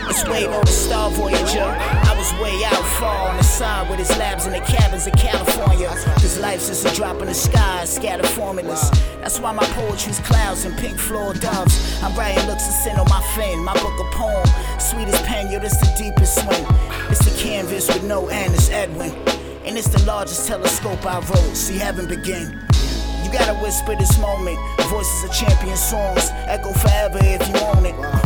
[0.10, 1.64] It's way on the Star Voyager.
[1.64, 5.14] I was way out far on the side with his labs in the cabins of
[5.14, 5.88] California.
[5.88, 8.90] Cause life's just a drop in the sky, scattered formulas.
[9.22, 12.02] That's why my poetry's clouds and pink floor doves.
[12.04, 14.48] I'm writing looks of sin on my fin, my book of poem.
[14.80, 16.66] Sweetest pen, yo, this the deepest swing.
[17.10, 19.12] It's the canvas with no end, it's Edwin.
[19.66, 21.56] And it's the largest telescope I wrote.
[21.56, 22.71] See heaven begin.
[23.32, 24.60] You gotta whisper this moment.
[24.90, 27.96] Voices of champion songs echo forever if you own it.
[27.96, 28.20] Uh,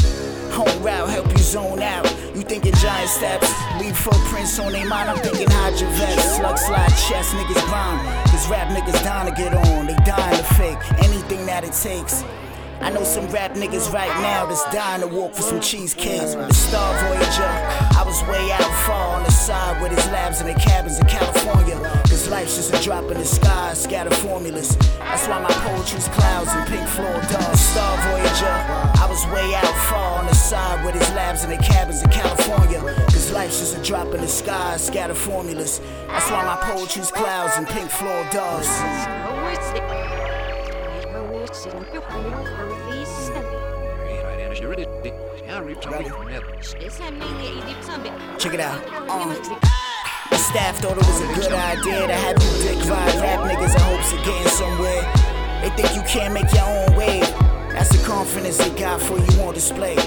[0.50, 2.06] home route help you zone out.
[2.34, 5.12] You thinking giant steps, leave footprints on their mind.
[5.12, 8.02] I'm thinking Hydra vest, slug slide chest, niggas blind.
[8.32, 12.24] Cause rap niggas dying to get on, they dying to fake anything that it takes.
[12.86, 16.36] I know some rap niggas right now that's dying to walk for some cheesecakes.
[16.36, 17.50] The Star Voyager,
[17.98, 21.08] I was way out far on the side with his labs in the cabins in
[21.08, 21.80] California.
[22.08, 24.78] Cause life's just a drop in the sky, scatter formulas.
[25.00, 27.60] That's why my poetry's clouds and pink floor doves.
[27.60, 28.56] Star Voyager,
[29.02, 32.12] I was way out far on the side with his labs in the cabins in
[32.12, 32.82] California.
[33.06, 35.82] Cause life's just a drop in the sky, scatter formulas.
[36.06, 38.24] That's why my poetry's clouds and pink floor
[45.82, 46.76] doves.
[48.40, 49.10] Check it out.
[49.10, 49.30] Um,
[50.30, 53.76] the staff thought it was a good idea to have you dick ride rap niggas
[53.76, 55.02] in hopes of getting somewhere.
[55.62, 57.20] They think you can't make your own way.
[57.72, 59.98] That's the confidence they got for you on display.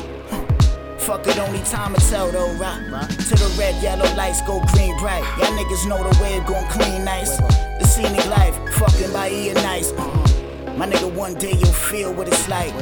[0.98, 3.08] Fuck it, only time to tell though, right?
[3.08, 5.24] To the red, yellow lights go green bright.
[5.38, 7.38] Y'all niggas know the way wave gon' clean nice.
[7.78, 9.92] The scenic life, fucking by ear nice.
[10.78, 12.72] My nigga, one day you'll feel what it's like.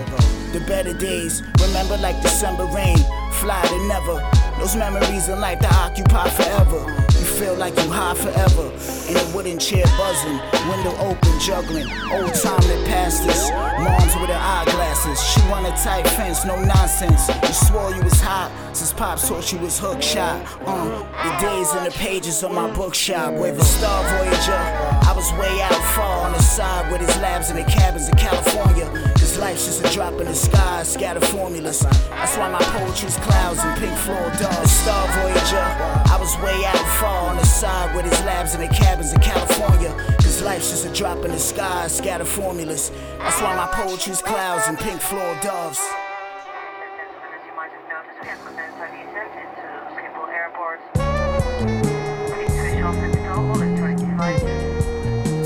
[0.53, 2.99] The better days, remember like December rain,
[3.41, 4.21] fly to never.
[4.59, 6.85] Those memories in life that occupy forever.
[7.19, 8.73] You feel like you high forever.
[9.09, 11.87] In a wooden chair buzzing, window open, juggling.
[12.11, 13.51] Old time that passed us.
[13.51, 15.23] Moms with her eyeglasses.
[15.23, 17.29] She run a tight fence, no nonsense.
[17.29, 20.41] You swore you was hot since pops taught you was hook shot.
[20.67, 24.63] Uh, the days in the pages of my bookshop with the Star Voyager.
[25.09, 28.17] I was way out far on the side with his labs in the cabins in
[28.17, 28.87] California.
[29.19, 31.81] Cause life's just a drop in the sky, scatter formulas.
[31.81, 34.71] That's why my poetry's clouds and pink floor doves.
[34.71, 35.67] Star Voyager.
[36.13, 39.21] I was way out far on the side with his labs in the cabins in
[39.21, 39.93] California.
[40.23, 42.91] Cause Cause life's just a drop in the sky, scatter formulas.
[43.19, 45.79] That's why my poetry's clouds and pink floor doves.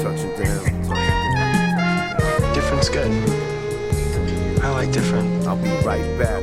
[0.00, 0.64] Touching down.
[2.54, 3.10] Different's good.
[4.62, 5.46] I like different.
[5.46, 6.39] I'll be right back.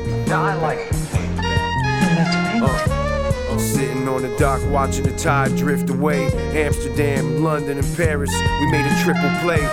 [4.18, 6.26] On the dock watching the tide drift away.
[6.60, 8.32] Amsterdam, London, and Paris.
[8.60, 9.64] We made a triple play.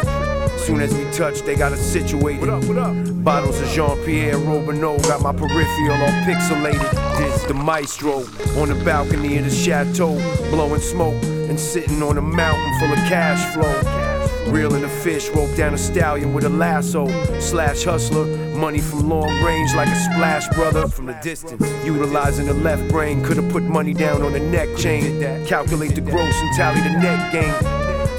[0.59, 2.41] Soon as we touched, they got us situated.
[2.41, 3.23] What up, what up?
[3.23, 6.91] Bottles of Jean Pierre Robinot got my peripheral all pixelated.
[7.17, 8.19] This the maestro
[8.61, 10.13] on the balcony of the chateau,
[10.51, 14.04] blowing smoke and sitting on a mountain full of cash flow.
[14.47, 17.07] Reeling a fish, rope down a stallion with a lasso.
[17.39, 21.67] Slash hustler, money from long range like a splash brother from the distance.
[21.83, 25.45] Utilizing the left brain, could've put money down on the neck chain.
[25.45, 27.53] Calculate the gross and tally the net gain.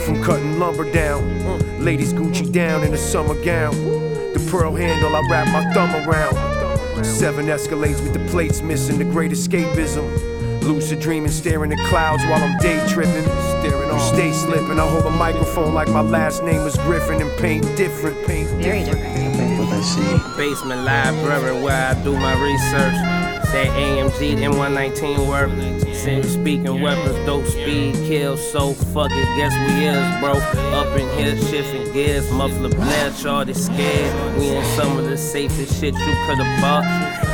[0.04, 3.72] From cutting lumber down, uh, ladies Gucci down in a summer gown.
[3.72, 7.04] The pearl handle, I wrap my thumb around.
[7.04, 10.35] Seven escalades with the plates missing, the great escapism.
[10.66, 13.22] Lucid dreaming, staring at clouds while I'm day tripping.
[13.22, 14.78] Staring you stay slipping.
[14.78, 18.26] I hold a microphone like my last name was Griffin and paint different.
[18.26, 19.58] Paint Very different.
[19.58, 20.36] what I see.
[20.36, 23.25] Basement library where I do my research.
[23.52, 25.50] That AMG M119 work.
[25.94, 30.34] Since speaking weapons, dope speed, kill, so fuck it, guess we is, bro.
[30.76, 34.38] Up in here, shifting gears, muffler blare, shorty scared.
[34.38, 36.84] We in some of the safest shit you could've bought.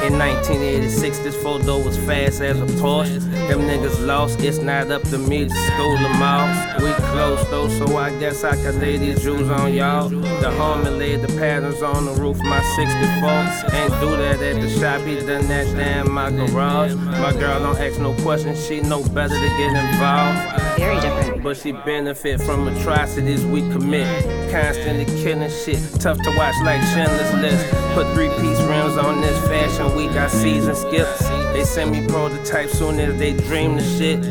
[0.03, 3.21] In 1986, this photo was fast as a Porsche.
[3.49, 6.81] Them niggas lost, it's not up to me to school them out.
[6.83, 10.09] We close though, so I guess I can lay these jewels on y'all.
[10.09, 13.79] The homie laid the patterns on the roof my 64.
[13.79, 16.95] Ain't do that at the shop, he done that down my garage.
[16.95, 20.79] My girl don't ask no questions, she know better to get involved.
[20.79, 21.43] Very different.
[21.43, 24.07] But she benefit from atrocities we commit.
[24.51, 27.65] Constantly killing shit, tough to watch like Schindler's List.
[27.95, 31.29] Put three piece rims on this fashion week, I season skips.
[31.53, 34.25] They send me prototypes soon as they dream the shit.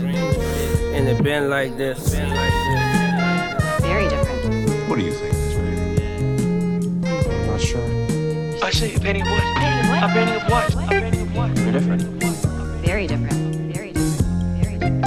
[0.96, 2.16] And it been like this.
[3.82, 4.90] Very different.
[4.90, 5.78] What do you think, Miss Penny?
[7.30, 7.86] I'm not sure.
[8.64, 9.44] I say a penny of what?
[9.56, 10.04] Penny of what?
[10.04, 10.74] A penny of what?
[10.74, 11.11] A penny of what?
[11.72, 12.02] Very different.
[12.84, 13.34] Very different.
[13.74, 14.22] Very different.
[14.62, 15.06] Very different.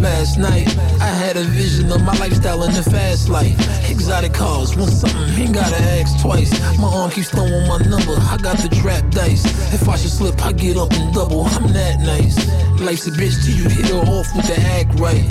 [0.00, 0.68] Last night,
[1.00, 3.85] I had a vision of my lifestyle in the fast life.
[4.06, 6.52] Exotic cars, want something, ain't gotta ask twice.
[6.78, 9.44] My arm keeps throwing my number, I got the trap dice.
[9.74, 12.38] If I should slip, I get up and double, I'm that nice.
[12.80, 15.26] Life's a bitch till you hit her off with the act right.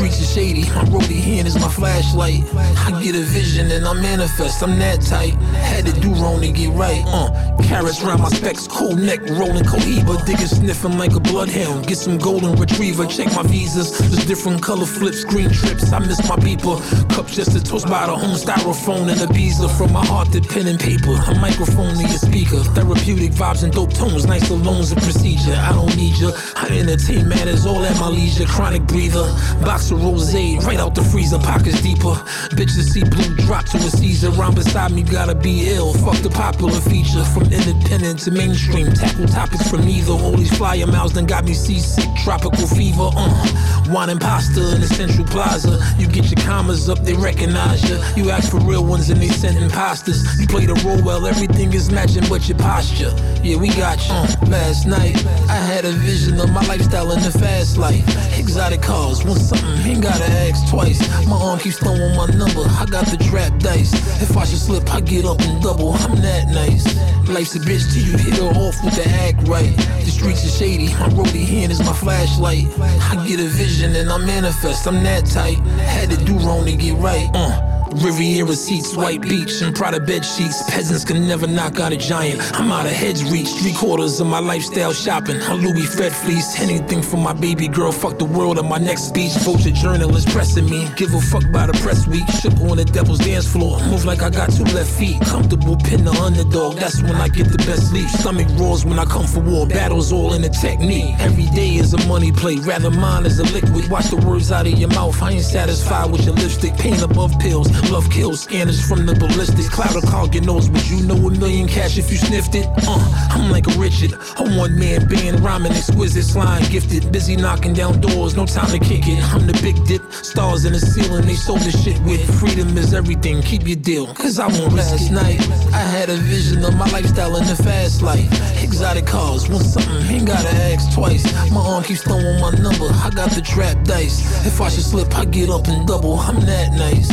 [0.00, 2.42] Streets are shady, my roadie hand is my flashlight.
[2.56, 5.34] I get a vision and I manifest, I'm that tight.
[5.52, 7.28] Had to do wrong to get right, uh.
[7.62, 10.24] Carrots round my specs, cool neck, rolling cohiba.
[10.24, 11.86] Digger sniffing like a bloodhound.
[11.86, 13.98] Get some golden retriever, check my visas.
[13.98, 15.92] There's different color flips, green trips.
[15.92, 16.80] I miss my beeper.
[17.14, 20.40] Cups just to toast by the home styrofoam and a visa from my heart to
[20.40, 21.12] pen and paper.
[21.28, 22.64] A microphone to your speaker.
[22.72, 25.54] Therapeutic vibes and dope tones, nice alone's a procedure.
[25.54, 26.32] I don't need ya.
[26.56, 28.46] I entertain matters all at my leisure.
[28.46, 29.28] Chronic breather,
[29.62, 32.14] box of rose, right out the freezer, pockets deeper.
[32.56, 34.30] Bitches see blue drop to a Caesar.
[34.30, 35.92] Round beside me gotta be ill.
[35.94, 37.24] Fuck the popular feature.
[37.24, 40.12] From independent to mainstream, tackle topics from either.
[40.12, 42.04] All these flyer miles done got me seasick.
[42.24, 43.70] Tropical fever, uh.
[43.90, 45.78] Wine pasta in the Central Plaza.
[45.98, 47.98] You get your commas up, they recognize you.
[48.16, 50.22] You ask for real ones and they send imposters.
[50.40, 53.12] You play the role well, everything is matching but your posture.
[53.42, 54.14] Yeah, we got you.
[54.14, 55.16] Uh, last night,
[55.48, 58.06] I had a vision of my lifestyle in the fast life.
[58.38, 61.00] Exotic cars, want something, ain't gotta ask twice.
[61.26, 63.92] My arm keeps throwing my number, I got the trap dice.
[64.22, 66.84] If I should slip, I get up and double, I'm that nice.
[67.28, 69.74] Life's a bitch till you hit her off with the act right.
[70.04, 72.66] The streets are shady, my roadie hand is my flashlight.
[72.78, 75.58] I get a vision and I manifest, I'm that tight.
[75.78, 77.28] Had to do wrong to get right.
[77.34, 77.79] Uh.
[77.92, 80.62] Riviera seats, white beach, and Prada bed sheets.
[80.70, 82.40] Peasants can never knock out a giant.
[82.58, 85.36] I'm out of heads reach, three quarters of my lifestyle shopping.
[85.40, 87.90] A Louis Fed fleece, anything for my baby girl.
[87.90, 89.32] Fuck the world on my next speech.
[89.38, 90.88] Vulture journalists pressing me.
[90.96, 92.26] Give a fuck by the press week.
[92.40, 93.80] Shook on the devil's dance floor.
[93.86, 95.20] Move like I got two left feet.
[95.22, 96.76] Comfortable pin the underdog.
[96.76, 98.08] That's when I get the best leap.
[98.08, 99.66] Stomach roars when I come for war.
[99.66, 101.16] Battles all in the technique.
[101.18, 102.56] Every day is a money play.
[102.56, 103.90] Rather mine is a liquid.
[103.90, 105.20] Watch the words out of your mouth.
[105.22, 106.76] I ain't satisfied with your lipstick.
[106.76, 107.68] Pain above pills.
[107.88, 109.68] Love kills scanners from the ballistics.
[109.68, 112.66] Cloud of call your nose, but you know a million cash if you sniffed it.
[112.86, 117.10] Uh, I'm like a Richard, a one man band, rhyming exquisite, slime gifted.
[117.12, 119.22] Busy knocking down doors, no time to kick it.
[119.32, 122.22] I'm the big dip, stars in the ceiling, they sold the shit with.
[122.38, 125.40] Freedom is everything, keep your deal, cause I won't risk Last night,
[125.72, 128.28] I had a vision of my lifestyle in the fast life.
[128.62, 131.24] Exotic cars, want something, ain't gotta ask twice.
[131.50, 134.20] My arm keeps throwing my number, I got the trap dice.
[134.46, 137.08] If I should slip, I get up and double, I'm that nice.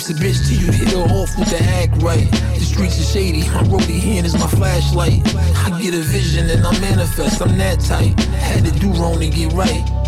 [0.00, 2.26] Life's a bitch till you hit her off with the act right.
[2.54, 5.20] The streets are shady, my roadie hand is my flashlight.
[5.36, 8.18] I get a vision and I manifest, I'm that tight.
[8.18, 9.99] Had to do wrong to get right.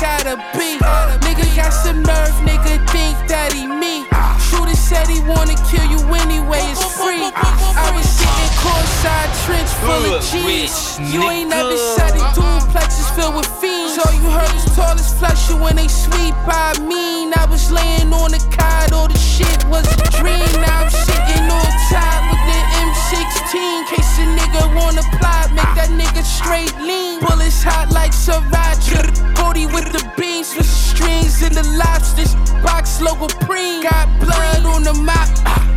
[0.00, 0.80] Gotta be.
[1.20, 4.08] Nigga got some nerve, nigga think that he me.
[4.48, 7.28] Shooter said he wanna kill you anyway, it's free.
[7.36, 10.98] I was sitting courtside, trench full of G's.
[11.12, 14.00] You ain't never said it, duplexes filled with fiends.
[14.00, 17.32] All you heard his tallest flusher when they sweep by mean.
[17.36, 20.48] I was laying on the cot, all the shit was a dream.
[20.64, 22.60] Now I'm sitting on top with the
[23.50, 23.86] M16.
[23.86, 27.20] Case a nigga wanna plot, make that nigga straight lean.
[27.20, 29.36] Bullets hot like sriracha.
[29.36, 32.34] 40 with the beans, with strings and the lobsters.
[32.62, 33.82] Box logo preen.
[33.82, 35.28] Got blood on the mop.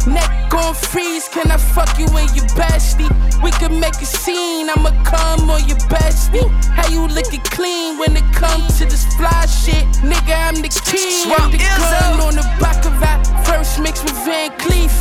[0.07, 1.28] Neck gon' freeze.
[1.30, 3.09] Can I fuck you in your bestie?
[3.41, 4.69] We can make a scene.
[4.69, 6.49] I'ma come on your bestie.
[6.76, 9.86] How you lookin' clean when it comes to this fly shit?
[10.03, 11.34] Nigga, I'm the king.
[11.38, 13.24] I'm the gun on the back of that.
[13.45, 14.91] First mix with Van Cleef.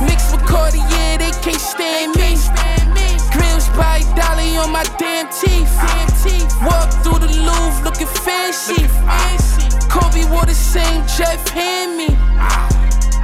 [0.00, 3.06] Mix with Cartier, they can't stand me.
[3.32, 5.70] Grills by Dolly on my damn teeth.
[6.62, 8.86] Walk through the Louvre looking fancy.
[9.88, 12.08] Kobe wore the same Jeff hand me.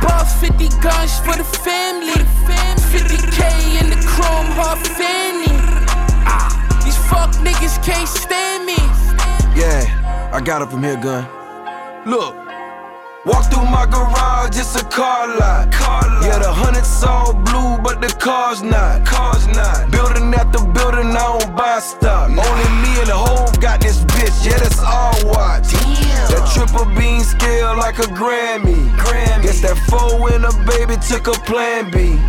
[0.01, 2.15] Bought 50 guns for the family.
[2.93, 5.51] 50k in the chrome heart fanny.
[6.85, 8.77] These fuck niggas can't stand me.
[9.59, 11.27] Yeah, I got up from here, gun.
[12.07, 12.44] Look.
[13.25, 15.73] Walk through my garage, it's a car lot.
[16.21, 19.07] Yeah, the hundred's all blue, but the car's not.
[19.07, 19.91] Car's not.
[19.91, 22.29] Building after building, I don't buy stock.
[22.29, 25.73] Only me and the whole got this bitch, yeah, that's all watch.
[26.29, 28.93] That triple beam scale like a Grammy.
[29.01, 29.43] Grammy.
[29.43, 32.21] Guess that four in a baby took a plan B.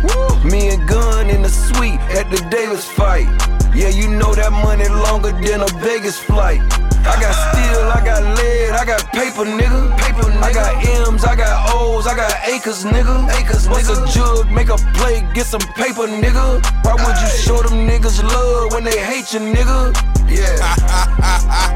[0.48, 3.28] Me and Gunn in the suite at the Davis fight.
[3.74, 6.62] Yeah, you know that money longer than a Vegas flight.
[7.06, 9.96] I got steel, I got lead, I got paper, nigga.
[9.98, 10.42] Paper, nigga.
[10.42, 13.30] I got M's, I got O's, I got acres, nigga.
[13.38, 14.50] Acres, What's a jug?
[14.50, 16.62] Make a play, get some paper, nigga.
[16.84, 19.94] Why would you show them niggas love when they hate you, nigga?
[20.28, 20.58] Yeah.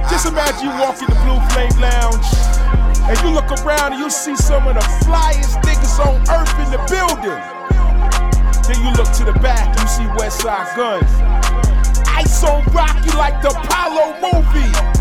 [0.11, 2.27] Just imagine you walk in the Blue Flame Lounge
[3.07, 6.71] and you look around and you see some of the flyest niggas on earth in
[6.71, 7.43] the building.
[8.67, 11.03] Then you look to the back, you see Westside Gunn.
[12.07, 15.00] Ice on Rocky like the Apollo movie.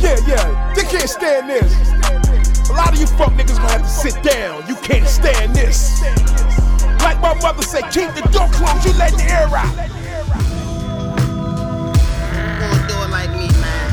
[0.00, 1.72] Yeah, yeah, they can't stand this.
[2.70, 4.66] A lot of you fuck niggas gonna have to sit down.
[4.68, 6.00] You can't stand this.
[7.02, 9.74] Like my mother said, keep the door closed, you let the air out.
[12.88, 13.88] do it like me, man.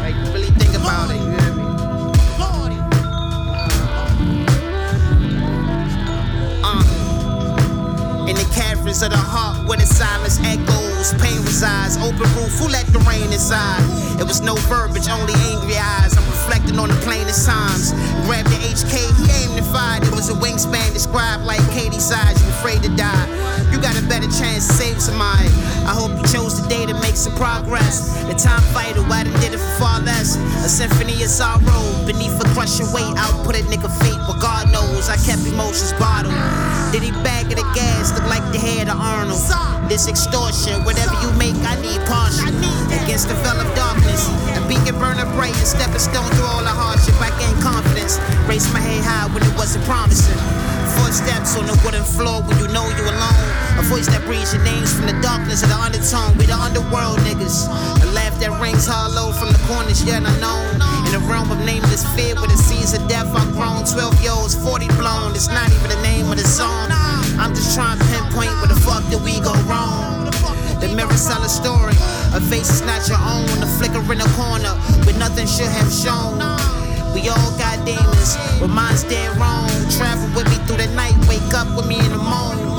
[0.00, 1.36] Like, really think about it, me?
[6.62, 8.26] Uh.
[8.28, 11.96] In the caverns of the heart where the silence echoes, pain resides.
[11.96, 13.80] Open roof, who let the rain inside?
[14.20, 16.12] It was no verbiage, only angry eyes.
[16.12, 17.92] I'm reflecting on the plainest times.
[18.28, 20.04] Grabbed the HK, he aimed and fired.
[20.04, 22.36] It was a wingspan described like Katie's size.
[22.42, 23.26] You afraid to die.
[23.72, 25.48] You got a better chance to save somebody.
[25.88, 28.12] I hope you chose the day to make some progress.
[28.28, 30.36] The time fighter, why done did it for far less?
[30.60, 33.08] A symphony of sorrow beneath a crushing weight.
[33.16, 36.36] I'll put a nigga fate, but God knows I kept emotions bottled.
[36.92, 39.40] Did he bag of the gas look like the head of Arnold?
[39.88, 42.50] This extortion, whatever you make, I need partial.
[42.90, 44.26] Against the veil of darkness,
[44.58, 47.14] a beacon burning bright, a stepping stone through all the hardship.
[47.22, 48.18] I gain confidence,
[48.50, 50.34] Raise my head high when it wasn't promising.
[50.98, 53.46] Footsteps on the wooden floor when you know you alone.
[53.78, 56.34] A voice that breathes your names from the darkness of the undertone.
[56.34, 57.70] We the underworld niggas.
[58.02, 60.82] A laugh that rings hollow from the corners yet unknown.
[61.06, 63.86] In a realm of nameless fear where the seas of death are grown.
[63.86, 65.38] 12 years, 40 blown.
[65.38, 66.90] It's not even the name of the song.
[67.38, 70.19] I'm just trying to pinpoint where the fuck did we go wrong.
[70.80, 71.94] The mirrors tell a story.
[72.32, 73.48] A face is not your own.
[73.62, 74.74] A flicker in the corner
[75.04, 76.40] where nothing should have shown.
[77.14, 79.68] We all got demons, but mine's dead wrong.
[79.92, 82.70] Travel with me through the night, wake up with me in the morning.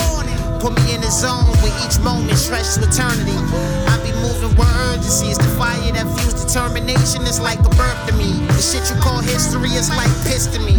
[0.60, 3.38] Put me in the zone where each moment stretched to eternity.
[3.90, 5.28] I be moving living urgency.
[5.28, 7.24] It's the fire that fuels determination.
[7.24, 8.32] It's like a birth to me.
[8.48, 10.78] The shit you call history is like piss to me.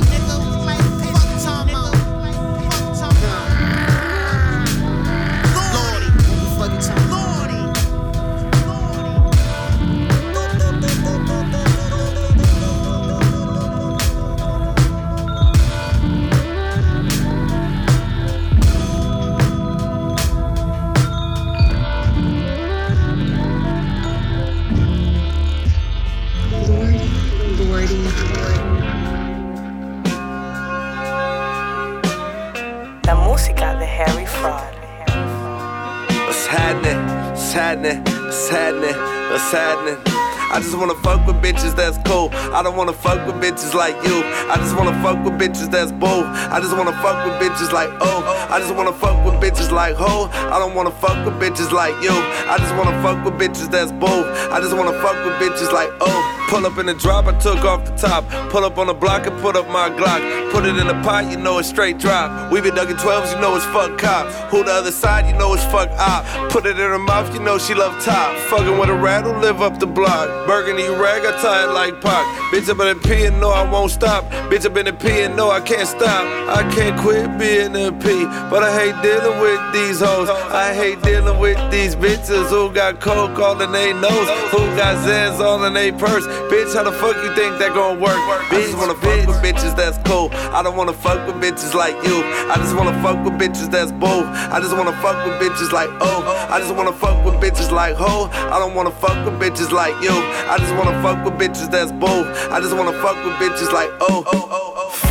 [41.43, 42.30] Bitches that's cool.
[42.55, 44.22] I don't wanna fuck with bitches like you.
[44.49, 46.24] I just wanna fuck with bitches that's bold.
[46.24, 48.22] I just wanna fuck with bitches like oh.
[48.49, 50.30] I just wanna fuck with bitches like ho.
[50.32, 52.14] I don't wanna fuck with bitches like you.
[52.14, 54.26] I just wanna fuck with bitches that's bold.
[54.55, 56.41] I just wanna fuck with bitches like oh.
[56.53, 58.28] Pull up in the drop, I took off the top.
[58.50, 60.53] Pull up on the block and put up my Glock.
[60.53, 62.53] Put it in the pot, you know it's straight drop.
[62.53, 64.26] We been ducking 12s, you know it's fuck cop.
[64.50, 66.50] Who the other side, you know it's fuck op.
[66.50, 68.36] Put it in her mouth, you know she love top.
[68.50, 70.28] Fucking with a rat who live up the block.
[70.46, 72.26] Burgundy rag, I tie it like Pac.
[72.53, 74.24] Bitch, been in P and no, I won't stop.
[74.50, 76.22] Bitch, been in P and no, I can't stop.
[76.55, 80.28] I can't quit being a P, but I hate dealing with these hoes.
[80.28, 84.96] I hate dealing with these bitches who got coke all in they nose, who got
[85.07, 86.26] Zans all in they purse.
[86.51, 88.16] Bitch, how the fuck you think that gon' work?
[88.51, 90.30] Bitch, I just wanna fuck with bitches that's cool.
[90.53, 92.22] I don't wanna fuck with bitches like you.
[92.51, 94.26] I just wanna fuck with bitches that's bold.
[94.26, 96.22] I just wanna fuck with bitches like oh.
[96.51, 98.28] I just wanna fuck with bitches like ho.
[98.53, 100.12] I don't wanna fuck with bitches like you.
[100.12, 102.26] I just wanna fuck with bitches that's bold.
[102.51, 104.22] I just wanna fuck with bitches like oh.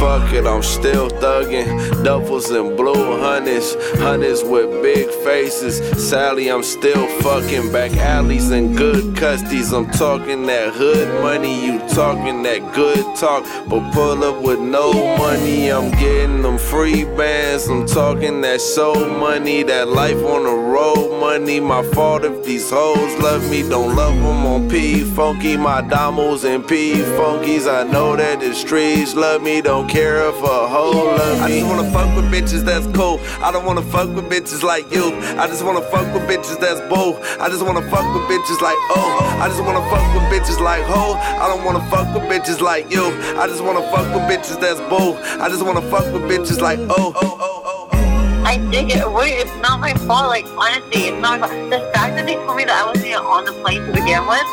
[0.01, 1.65] Fuck it, I'm still thuggin'.
[2.03, 5.77] Duffels and blue honeys, honeys with big faces.
[6.09, 9.71] Sally, I'm still fucking back alleys and good custies.
[9.75, 13.43] I'm talking that hood money, you talking that good talk.
[13.69, 17.67] But pull up with no money, I'm getting them free bands.
[17.67, 21.59] I'm talking that show money, that life on the road money.
[21.59, 25.55] My fault if these hoes love me, don't love them on P Funky.
[25.57, 30.37] My damos and P Funkies, I know that the streets love me, don't care if
[30.41, 31.43] a hoe love me.
[31.45, 33.19] I just wanna fuck with bitches that's cool.
[33.41, 35.15] I don't wanna fuck with bitches like you.
[35.37, 37.17] I just wanna fuck with bitches that's bold.
[37.39, 39.37] I just wanna fuck with bitches like oh.
[39.41, 41.00] I just wanna fuck with bitches like ho.
[41.09, 43.05] I don't wanna fuck with bitches like you.
[43.37, 45.17] I just wanna fuck with bitches that's bold.
[45.41, 46.87] I just wanna fuck with bitches like oh.
[46.89, 47.89] Oh, oh, oh.
[47.93, 48.43] oh.
[48.45, 49.09] I dig it.
[49.11, 50.27] Wait, it's not my fault.
[50.27, 51.69] Like honestly, it's not my fault.
[51.69, 54.27] The fact that they told me that I wasn't even on the plane to begin
[54.27, 54.45] with.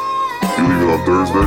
[0.56, 1.46] You leaving on Thursday?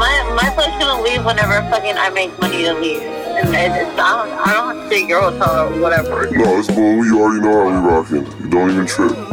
[0.00, 3.02] My my flight's gonna leave whenever fucking I make money to leave.
[3.02, 6.30] And it's, I don't I don't have to take your hotel or whatever.
[6.30, 7.04] No, it's cool.
[7.04, 8.42] You already know how we rockin'.
[8.42, 9.27] You don't even trip.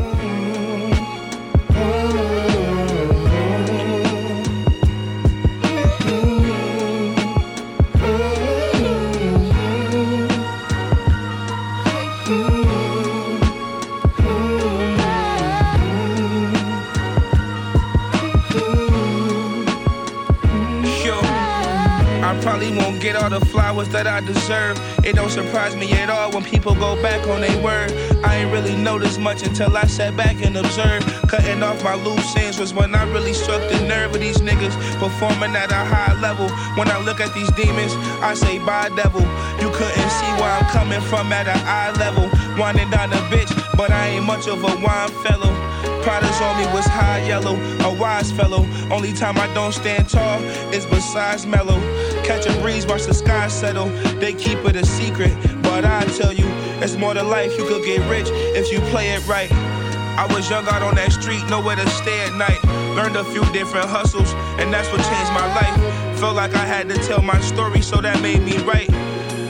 [23.06, 24.82] Get all the flowers that I deserve.
[25.06, 27.92] It don't surprise me at all when people go back on their word.
[28.26, 31.06] I ain't really noticed much until I sat back and observed.
[31.30, 34.74] Cutting off my loose ends was when I really struck the nerve of these niggas
[34.98, 36.50] performing at a high level.
[36.78, 37.94] When I look at these demons,
[38.26, 39.22] I say, bye, devil.
[39.62, 42.28] You couldn't see where I'm coming from at an eye level.
[42.58, 45.54] Winding down a bitch, but I ain't much of a wine fellow.
[46.02, 48.66] Prada's on me was high yellow, a wise fellow.
[48.92, 50.40] Only time I don't stand tall
[50.74, 51.80] is besides mellow.
[52.26, 53.86] Catch a breeze, watch the sky settle.
[54.20, 56.48] They keep it a secret, but I tell you,
[56.82, 57.56] it's more to life.
[57.56, 58.26] You could get rich
[58.58, 59.52] if you play it right.
[59.52, 62.64] I was young out on that street, nowhere to stay at night.
[62.96, 66.20] Learned a few different hustles, and that's what changed my life.
[66.20, 68.90] Felt like I had to tell my story, so that made me right.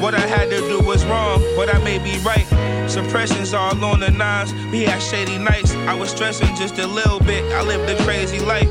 [0.02, 2.46] What I had to do was wrong, but I may be right.
[2.90, 4.54] Suppression's all on the nines.
[4.70, 5.74] We had shady nights.
[5.88, 7.42] I was stressing just a little bit.
[7.54, 8.68] I lived a crazy life.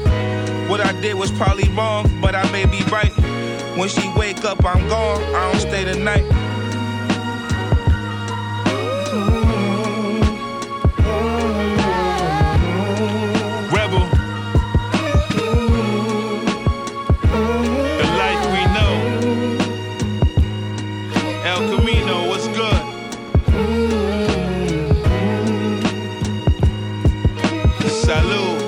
[0.69, 3.13] What I did was probably wrong, but I may be right.
[3.77, 5.23] When she wake up, I'm gone.
[5.35, 6.25] I don't stay the night.
[13.75, 14.07] Rebel.
[17.85, 18.95] The life we know.
[21.45, 22.83] El Camino, what's good?
[28.05, 28.61] Salud.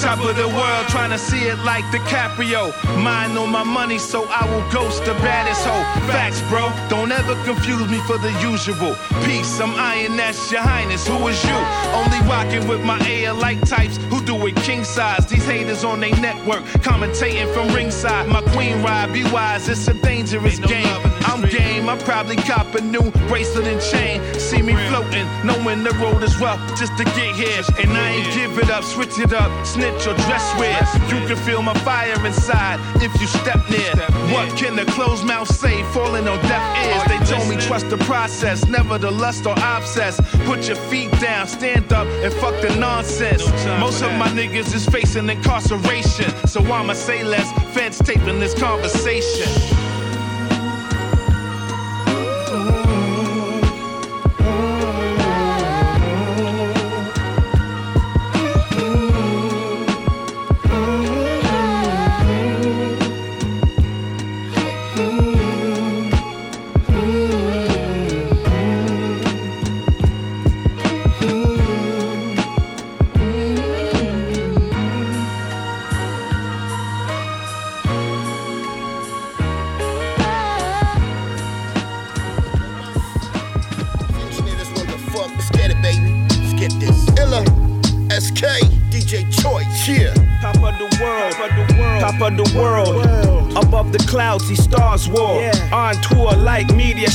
[0.00, 2.72] Top of the world, trying tryna see it like DiCaprio.
[3.02, 6.10] Mind on my money, so I will ghost the baddest hoe.
[6.12, 6.72] Facts, bro.
[6.88, 8.96] Don't ever confuse me for the usual.
[9.24, 11.06] Peace, I'm Iron That's your highness.
[11.06, 11.58] Who is you?
[11.94, 15.26] Only rocking with my air like types who do it king size.
[15.26, 18.28] These haters on their network, commentating from ringside.
[18.28, 21.00] My queen ride, be wise, it's a dangerous game.
[21.26, 24.22] I'm game, I'm probably cop a new bracelet and chain.
[24.38, 27.62] See me floating, knowing the road is rough just to get here.
[27.80, 30.78] And I ain't give it up, switch it up, snitch or dress wear.
[31.08, 33.94] You can feel my fire inside if you step near.
[34.32, 35.82] What can the closed mouth say?
[35.92, 37.04] Falling on deaf ears.
[37.08, 40.20] They told me trust the process, never the lust or obsess.
[40.44, 43.46] Put your feet down, stand up, and fuck the nonsense.
[43.78, 47.52] Most of my niggas is facing incarceration, so I'ma say less.
[47.74, 49.83] Feds taping this conversation.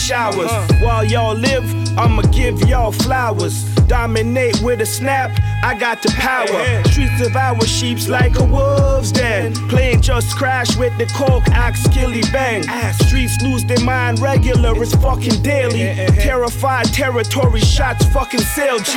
[0.10, 0.52] Showers.
[0.82, 1.64] While y'all live,
[1.96, 3.64] I'ma give y'all flowers.
[3.86, 5.32] Dominate with a snap,
[5.64, 6.84] I got the power.
[6.90, 9.54] Streets of our sheeps like a wolf's den.
[9.70, 12.64] Playing just crash with the coke, axe, killy bang.
[13.06, 15.94] Streets lose their mind regular, it's fucking daily.
[16.16, 18.92] Terrified territory shots, fucking sail G.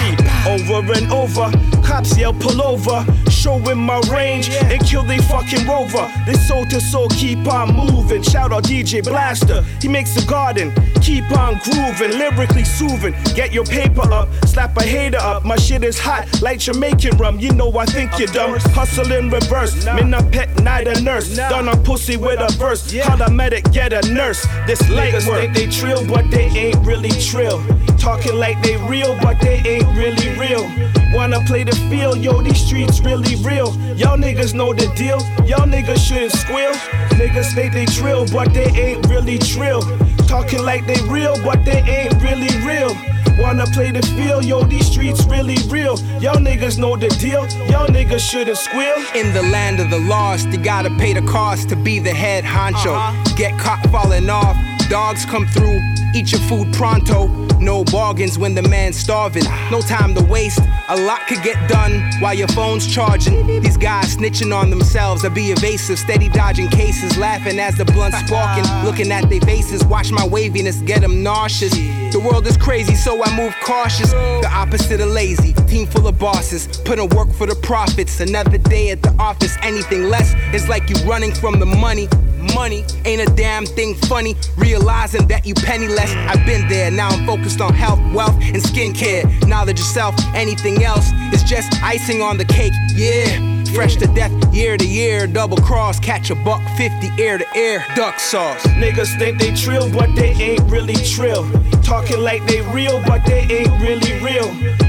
[0.46, 1.50] Over and over,
[1.82, 3.04] cops yell pull over.
[3.42, 6.08] Showing my range and kill they fucking rover.
[6.26, 8.22] This soul to soul keep on moving.
[8.22, 10.72] Shout out DJ Blaster, he makes the garden.
[11.00, 13.16] Keep on grooving, lyrically soothing.
[13.34, 15.44] Get your paper up, slap a hater up.
[15.44, 17.40] My shit is hot like Jamaican rum.
[17.40, 18.54] You know I think you're dumb.
[18.78, 19.84] Hustle in reverse.
[19.86, 21.34] Men a pet, night a nurse.
[21.34, 22.94] Done a pussy with a verse.
[23.02, 24.46] Call a medic, get a nurse.
[24.68, 25.40] This light work.
[25.40, 27.60] think they trill, but they ain't really trill.
[27.98, 31.01] Talking like they real, but they ain't really real.
[31.12, 33.74] Wanna play the field, yo, these streets really real.
[33.96, 36.72] Y'all niggas know the deal, y'all niggas shouldn't squeal.
[37.20, 39.82] Niggas think they trill, but they ain't really trill.
[40.26, 42.96] Talking like they real, but they ain't really real.
[43.38, 45.98] Wanna play the field, yo, these streets really real.
[46.20, 48.94] Y'all niggas know the deal, y'all niggas shouldn't squeal.
[49.14, 52.44] In the land of the lost, you gotta pay the cost to be the head
[52.44, 52.94] honcho.
[52.94, 53.34] Uh-huh.
[53.36, 54.56] Get caught falling off,
[54.88, 55.80] dogs come through,
[56.14, 57.28] eat your food pronto.
[57.62, 59.44] No bargains when the man's starving.
[59.70, 60.58] No time to waste.
[60.88, 63.46] A lot could get done while your phone's charging.
[63.46, 65.24] These guys snitching on themselves.
[65.24, 68.64] I be evasive, steady dodging cases, laughing as the blunt sparking.
[68.84, 71.72] Looking at their faces, watch my waviness get them nauseous.
[71.72, 74.10] The world is crazy, so I move cautious.
[74.10, 75.52] The opposite of lazy.
[75.66, 78.20] Team full of bosses, putting work for the profits.
[78.20, 82.08] Another day at the office, anything less is like you running from the money.
[82.54, 84.34] Money ain't a damn thing funny.
[84.56, 86.12] Realizing that you penniless.
[86.28, 89.24] I've been there, now I'm focused on health, wealth, and skincare.
[89.46, 92.72] Knowledge of self, anything else is just icing on the cake.
[92.94, 93.51] Yeah.
[93.74, 97.84] Fresh to death, year to year, double cross, catch a buck 50 air to air.
[97.96, 98.62] duck sauce.
[98.66, 101.50] Niggas think they trill, but they ain't really trill.
[101.82, 104.48] Talking like they real, but they ain't really real.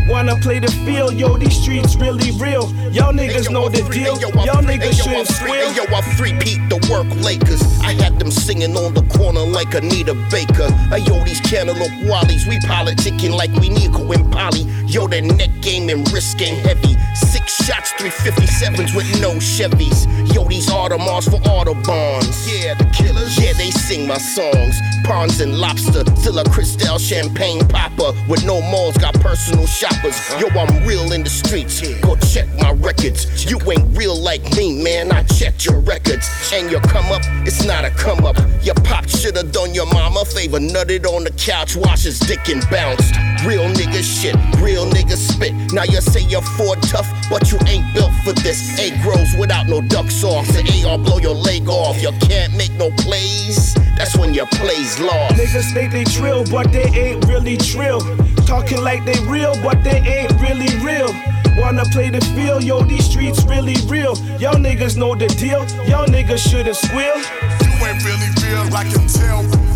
[0.09, 2.69] Wanna play the field, yo, these streets really real.
[2.91, 5.71] Y'all niggas know the deal, y'all niggas shouldn't squeal.
[5.73, 7.61] Yo, I free Pete the work Lakers.
[7.79, 10.69] I had them singing on the corner like Anita Baker.
[10.91, 14.63] Hey, yo, these cantaloupe wallies, we politicking like we Nico and Polly.
[14.85, 16.95] Yo, their neck game and wrist game heavy.
[17.13, 20.07] Six shots, 357s with no Chevys.
[20.33, 22.47] Yo, these Audemars for Autobahns.
[22.49, 23.37] Yeah, the killers.
[23.37, 24.79] Yeah, they sing my songs.
[25.03, 28.13] Prawns and lobster, still a Cristal champagne popper.
[28.27, 30.17] With no malls, got personal shoppers.
[30.39, 31.81] Yo, I'm real in the streets.
[32.01, 33.49] Go check my records.
[33.49, 35.11] You ain't real like me, man.
[35.11, 36.27] I checked your records.
[36.51, 38.37] And your come up, it's not a come up.
[38.39, 38.47] Uh.
[38.63, 40.59] Your pop should've done your mama favor.
[40.59, 43.13] Nutted on the couch, wash his dick and bounced.
[43.45, 45.53] Real nigga shit, real nigga spit.
[45.73, 48.79] Now you say you're Ford tough, but you ain't built for this.
[48.79, 50.47] A grows without no duck sauce.
[50.47, 52.01] The AR blow your leg off.
[52.01, 53.73] You can't make no plays.
[53.97, 55.35] That's when your plays lost.
[55.35, 57.99] Niggas think they trill, but they ain't really trill.
[58.45, 61.13] Talking like they real, but they ain't really real.
[61.57, 64.17] Wanna play the field, yo, these streets really real.
[64.39, 67.17] Y'all niggas know the deal, y'all niggas shouldn't squeal.
[67.59, 69.72] You ain't really real, I can tell.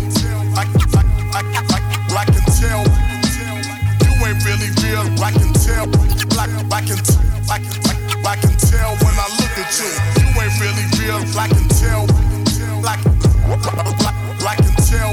[4.88, 5.84] I can tell,
[6.72, 6.96] I can,
[8.24, 9.90] I can tell when I look at you.
[10.16, 11.20] You ain't really real.
[11.36, 12.08] I can tell,
[12.88, 15.12] I can tell.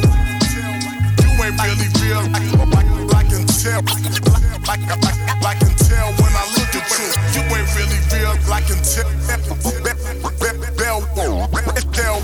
[1.20, 2.24] You ain't really real.
[3.12, 3.84] I can tell,
[4.64, 4.78] I
[5.60, 7.08] can tell when I look at you.
[7.36, 8.32] You ain't really real.
[8.52, 9.10] I can tell.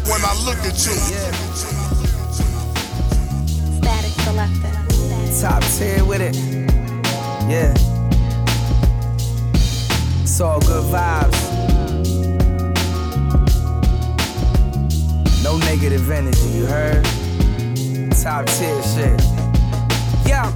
[0.07, 0.95] When I look at you.
[3.77, 4.71] Static selector.
[5.41, 6.80] Top tier with it.
[7.51, 7.73] Yeah.
[10.21, 11.41] It's all good vibes.
[15.43, 17.03] No negative energy, you heard?
[18.23, 19.21] Top tier shit.
[20.25, 20.49] Yeah.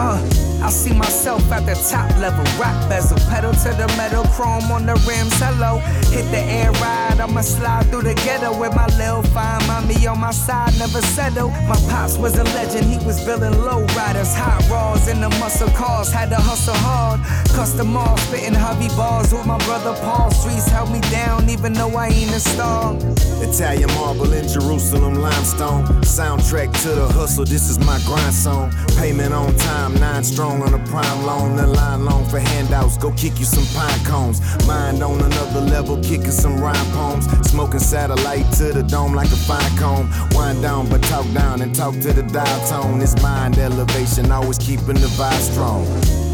[0.00, 0.22] Uh,
[0.62, 2.44] I see myself at the top level.
[2.54, 5.34] Rock bezel, pedal to the metal, chrome on the rims.
[5.42, 5.78] Hello,
[6.14, 7.18] hit the air ride.
[7.18, 11.50] I'ma slide through the ghetto with my lil fine mommy on my side, never settle.
[11.66, 15.70] My pops was a legend, he was building low riders, hot rods in the muscle
[15.70, 16.12] cars.
[16.12, 17.18] Had to hustle hard,
[17.58, 20.30] custom all spitting hubby balls with my brother Paul.
[20.30, 22.96] Streets held me down, even though I ain't a star.
[23.42, 25.82] Italian marble in Jerusalem, limestone.
[26.02, 28.70] Soundtrack to the hustle, this is my grind song.
[28.96, 31.56] Payment on time, nine strong on a prime loan.
[31.56, 34.38] The line long for handouts, go kick you some pine cones.
[34.68, 37.26] Mind on another level, kicking some rhyme poems.
[37.50, 40.08] Smoking satellite to the dome like a fine comb.
[40.30, 43.02] Wind down, but talk down and talk to the dial tone.
[43.02, 46.27] It's mind elevation, always keeping the vibe strong.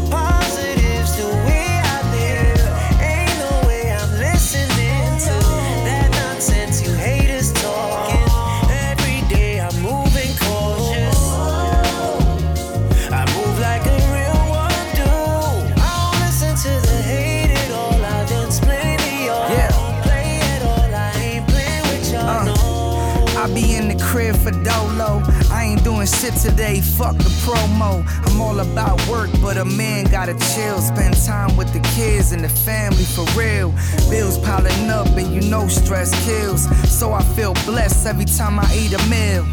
[26.05, 28.03] Doing shit today, fuck the promo.
[28.27, 30.79] I'm all about work, but a man gotta chill.
[30.79, 33.73] Spend time with the kids and the family for real.
[34.09, 36.65] Bills piling up, and you know stress kills.
[36.89, 39.45] So I feel blessed every time I eat a meal.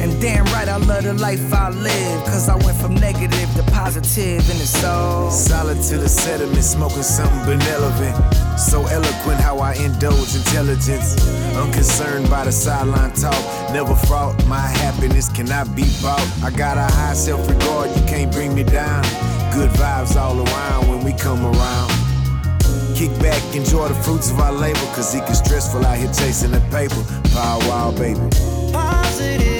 [0.00, 2.24] And damn right, I love the life I live.
[2.24, 5.30] Cause I went from negative to positive, and it's all.
[5.30, 8.39] Solid to the sediment, smoking something benevolent.
[8.60, 11.16] So eloquent how I indulge intelligence.
[11.56, 13.72] Unconcerned by the sideline talk.
[13.72, 16.24] Never fraught, my happiness cannot be bought.
[16.44, 19.02] I got a high self regard, you can't bring me down.
[19.54, 21.90] Good vibes all around when we come around.
[22.94, 24.78] Kick back, enjoy the fruits of our labor.
[24.94, 27.02] Cause it gets stressful out here chasing the paper.
[27.32, 28.20] Power wild, baby.
[28.72, 29.59] Positives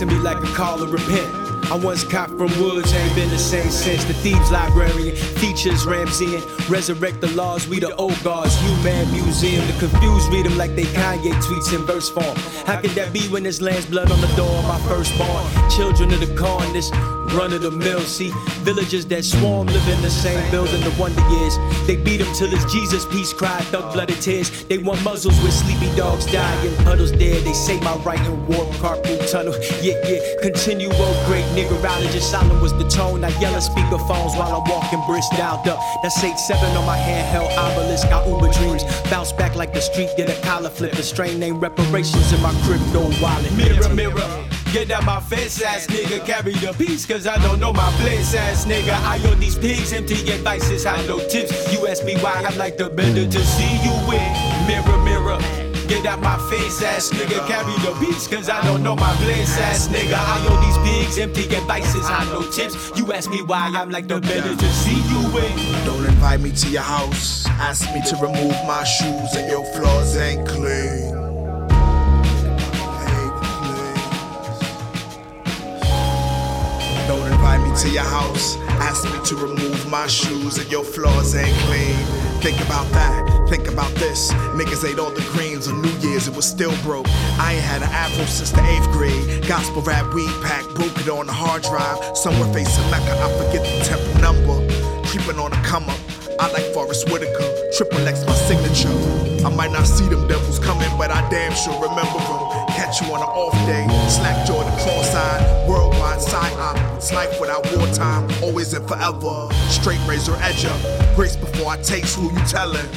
[0.00, 1.28] to me like a call of repent.
[1.70, 4.02] I once cop from woods, ain't been the same since.
[4.04, 6.38] The thieves librarian features Ramsey
[6.70, 7.68] resurrect the laws.
[7.68, 9.66] We the old guards, you man museum.
[9.66, 12.34] The confused read them like they Kanye tweets in verse form.
[12.64, 15.44] How can that be when this land's blood on the door of my firstborn?
[15.70, 16.90] Children of the corn, this
[17.32, 18.00] run of the mill.
[18.00, 18.30] See,
[18.62, 20.80] villagers that swarm live in the same building.
[20.80, 21.56] The wonder years
[21.86, 24.64] they beat him till his Jesus peace cried, thug blooded tears.
[24.64, 27.44] They want muzzles where sleepy dogs die in puddles dead.
[27.44, 29.54] They say my right in warp carpool tunnel.
[29.80, 32.30] Yeah, yeah, continue, oh great niggerologist.
[32.30, 33.24] Silent was the tone.
[33.24, 35.80] I yell at speakerphones while I'm walking brisk dialed up.
[36.02, 38.08] That's 8-7 on my handheld obelisk.
[38.08, 38.84] Got Uber dreams.
[39.10, 40.92] Bounce back like the street, get a collar flip.
[40.94, 43.52] A strain named reparations in my crypto wallet.
[43.54, 44.49] Mirror, mirror.
[44.72, 48.32] Get out my fence ass nigga, carry the peace, cause I don't know my place
[48.36, 48.92] ass nigga.
[48.92, 51.72] I own these pigs, empty advices, high no tips.
[51.72, 54.22] You ask me why I'm like the bender to see you with.
[54.68, 55.38] Mirror, mirror.
[55.88, 59.58] Get out my face ass nigga, carry the peace, cause I don't know my place
[59.58, 60.14] ass nigga.
[60.14, 62.92] I own these pigs, empty advices, high no tips.
[62.96, 65.84] You ask me why I'm like the bender to see you with.
[65.84, 67.44] Don't invite me to your house.
[67.58, 71.19] Ask me to remove my shoes and your floors ain't clean.
[77.80, 78.58] To your house.
[78.78, 81.96] Ask me to remove my shoes and your floors ain't clean.
[82.42, 83.48] Think about that.
[83.48, 84.30] Think about this.
[84.52, 87.06] Niggas ate all the greens on New Year's, it was still broke.
[87.38, 89.48] I ain't had an afro since the eighth grade.
[89.48, 92.16] Gospel rap weed pack, broke it on the hard drive.
[92.18, 94.60] Somewhere facing Mecca, I forget the temple number.
[95.08, 95.98] Creeping on the come up.
[96.38, 98.92] I like Forest Whitaker, triple X my signature.
[99.46, 102.59] I might not see them devils coming, but I damn sure remember them.
[102.80, 106.96] Catch you on an off day, slack jaw the cross-eyed, worldwide side.
[106.96, 109.52] It's life without wartime, always and forever.
[109.68, 110.74] Straight razor edger,
[111.14, 112.88] grace before I taste who you tellin'.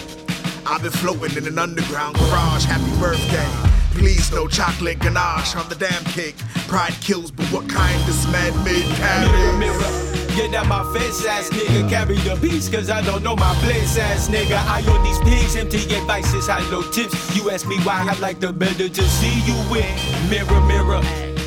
[0.65, 2.63] I've been floating in an underground garage.
[2.63, 3.45] Happy birthday.
[3.91, 6.37] Please, no chocolate ganache on the damn cake.
[6.69, 11.49] Pride kills, but what kind this man made Mirror, mirror, get out my face ass
[11.49, 11.89] nigga.
[11.89, 14.57] Carry the beats, cause I don't know my place ass nigga.
[14.57, 17.35] I own these pigs, empty advices, low tips.
[17.35, 19.93] You ask me why I like the better to see you win.
[20.29, 21.01] Mirror, mirror.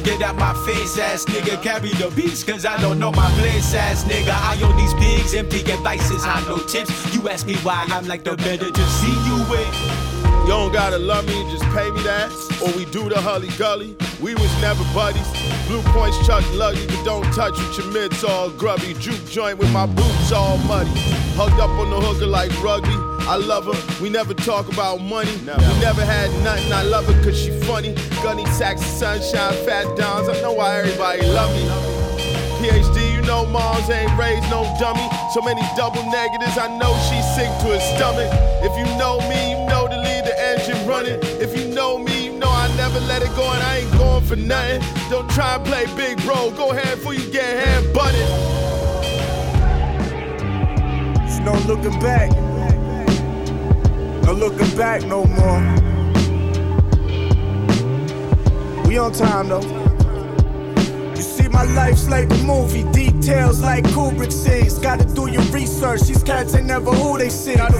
[0.05, 3.74] Get out my face ass nigga, carry the beats, cause I don't know my place
[3.74, 4.30] ass nigga.
[4.30, 7.14] I own these pigs, empty advices, low tips.
[7.14, 9.66] You ask me why I'm like the better to see you win.
[10.47, 12.30] You don't gotta love me, just pay me that.
[12.62, 13.97] Or we do the hully gully.
[14.21, 15.27] We was never buddies.
[15.67, 18.95] Blue points chuck luggy, but don't touch with your mitts all grubby.
[18.95, 20.91] Juke joint with my boots all muddy.
[21.37, 22.95] Hugged up on the hooker like rugby.
[23.29, 25.37] I love her, we never talk about money.
[25.37, 27.95] We never had nothing, I love her cause she funny.
[28.23, 30.29] Gunny sacks, sunshine, fat downs.
[30.29, 31.67] I know why everybody love me.
[32.62, 35.07] PhD, you know moms ain't raised no dummy.
[35.35, 38.31] So many double negatives, I know she's sick to her stomach.
[38.62, 41.19] If you know me, you know to leave the engine running.
[41.43, 43.96] If you know me, you know I never let it go and I ain't
[44.27, 44.83] for nothing.
[45.09, 48.29] Don't try and play big bro, go ahead before you get hand butted.
[51.16, 52.31] There's no looking back.
[54.24, 55.62] No looking back no more.
[58.87, 59.86] We on time though.
[61.57, 64.79] My life's like a movie, details like Kubrick scenes.
[64.79, 67.55] Gotta do your research, these cats ain't never who they see.
[67.55, 67.73] Up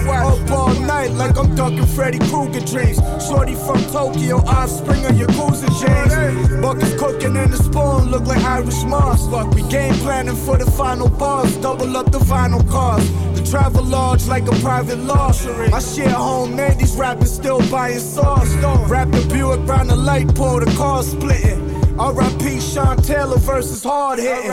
[0.49, 2.99] all night like I'm ducking Freddy Krueger dreams.
[3.27, 6.59] Shorty from Tokyo, offspring of Yakuza James.
[6.59, 9.29] Buckets cooking in the spoon, look like Irish moss.
[9.29, 11.55] Fuck, we game planning for the final boss.
[11.57, 13.05] Double up the vinyl cost.
[13.35, 15.31] The travel large like a private law.
[15.69, 18.51] My shit homemade, these rappers still buying sauce.
[18.89, 21.66] Wrap the Buick round the light pole, the car splitting.
[21.99, 22.59] R.I.P.
[22.59, 24.51] Sean Taylor versus hard hitting.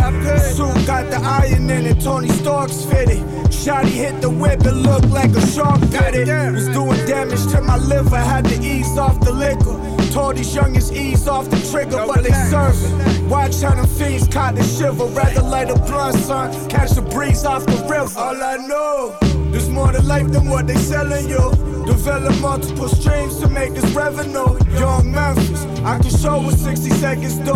[0.54, 3.18] Suit got the iron in it, Tony Stark's fitted.
[3.52, 6.52] Shotty hit the whip, it looked like a shark did it.
[6.52, 9.78] Was doing damage to my liver, had to ease off the liquor.
[10.10, 13.28] Told these youngins ease off the trigger, but they serving.
[13.28, 15.06] Watch how them fiends caught the shiver.
[15.06, 18.18] Rather light a blunt, son, catch the breeze off the river.
[18.18, 19.16] All I know,
[19.50, 21.73] there's more to life than what they selling you.
[21.86, 24.58] Develop multiple streams to make this revenue.
[24.78, 27.54] Young Memphis, I can show what 60 seconds do.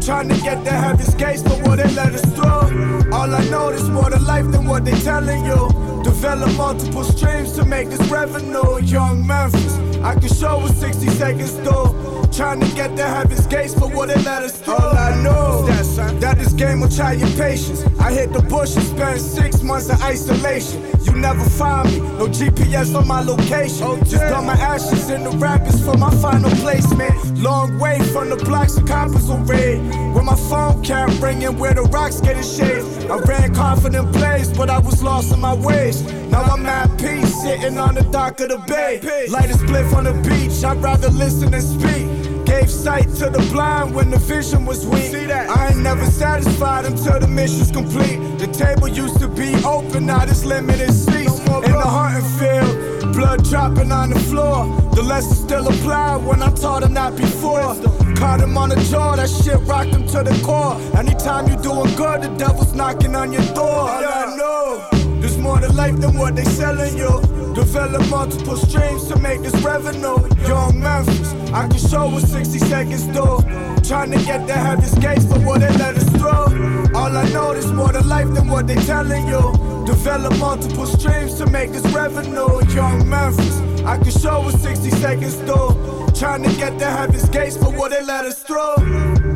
[0.00, 3.12] Trying to get the heaven's gates, but what they let us through.
[3.12, 6.02] All I know is more to life than what they telling you.
[6.02, 8.80] Develop multiple streams to make this revenue.
[8.82, 12.28] Young Memphis, I can show what 60 seconds do.
[12.32, 14.74] Trying to get the heaven's gates, but what they let us through.
[14.74, 15.66] All I know
[15.96, 17.84] that this game will try your patience.
[17.98, 20.82] I hit the bush and spent six months of isolation.
[21.04, 23.98] You never find me, no GPS on my location.
[24.04, 27.38] Just dump my ashes in the rapids for my final placement.
[27.38, 29.78] Long way from the blocks of coppers on raid.
[30.14, 33.10] Where my phone kept ringing, where the rocks getting shaved.
[33.10, 36.02] I ran confident plays, but I was lost in my ways.
[36.30, 39.00] Now I'm at peace, sitting on the dock of the bay.
[39.28, 42.19] Light a spliff on the beach, I'd rather listen than speak.
[42.60, 45.14] Gave sight to the blind when the vision was weak.
[45.14, 48.18] I ain't never satisfied until the mission's complete.
[48.36, 51.38] The table used to be open, now it's limited seats.
[51.38, 54.66] In the hunting field, blood dropping on the floor.
[54.94, 57.74] The lesson still applied when I taught him that before.
[58.16, 60.76] Caught him on the jaw, that shit rocked him to the core.
[60.98, 63.88] Anytime you're doing good, the devil's knocking on your door.
[63.88, 64.86] All I know,
[65.18, 67.39] there's more to life than what they selling you.
[67.54, 70.18] Develop multiple streams to make this revenue.
[70.46, 73.42] Young Memphis, I can show what 60 seconds do.
[73.82, 76.94] Trying to get the heaven's gates, but what they let us through.
[76.94, 79.42] All I know is more to life than what they telling you.
[79.84, 82.64] Develop multiple streams to make this revenue.
[82.74, 86.10] Young Memphis, I can show what 60 seconds do.
[86.14, 89.29] Trying to get the heaven's gates, but what they let us through.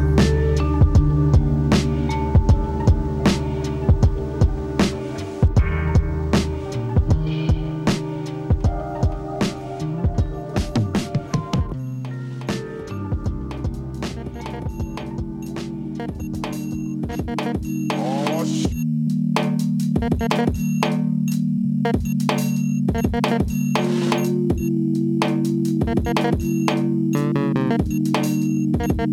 [29.05, 29.07] I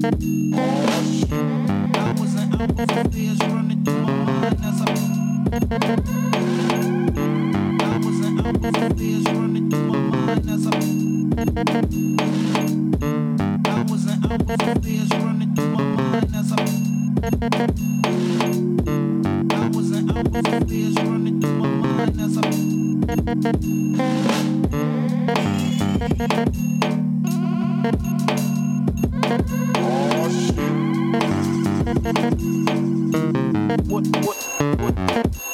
[2.17, 3.40] was an alpha, fears
[32.31, 34.37] What, what,
[34.79, 35.50] what,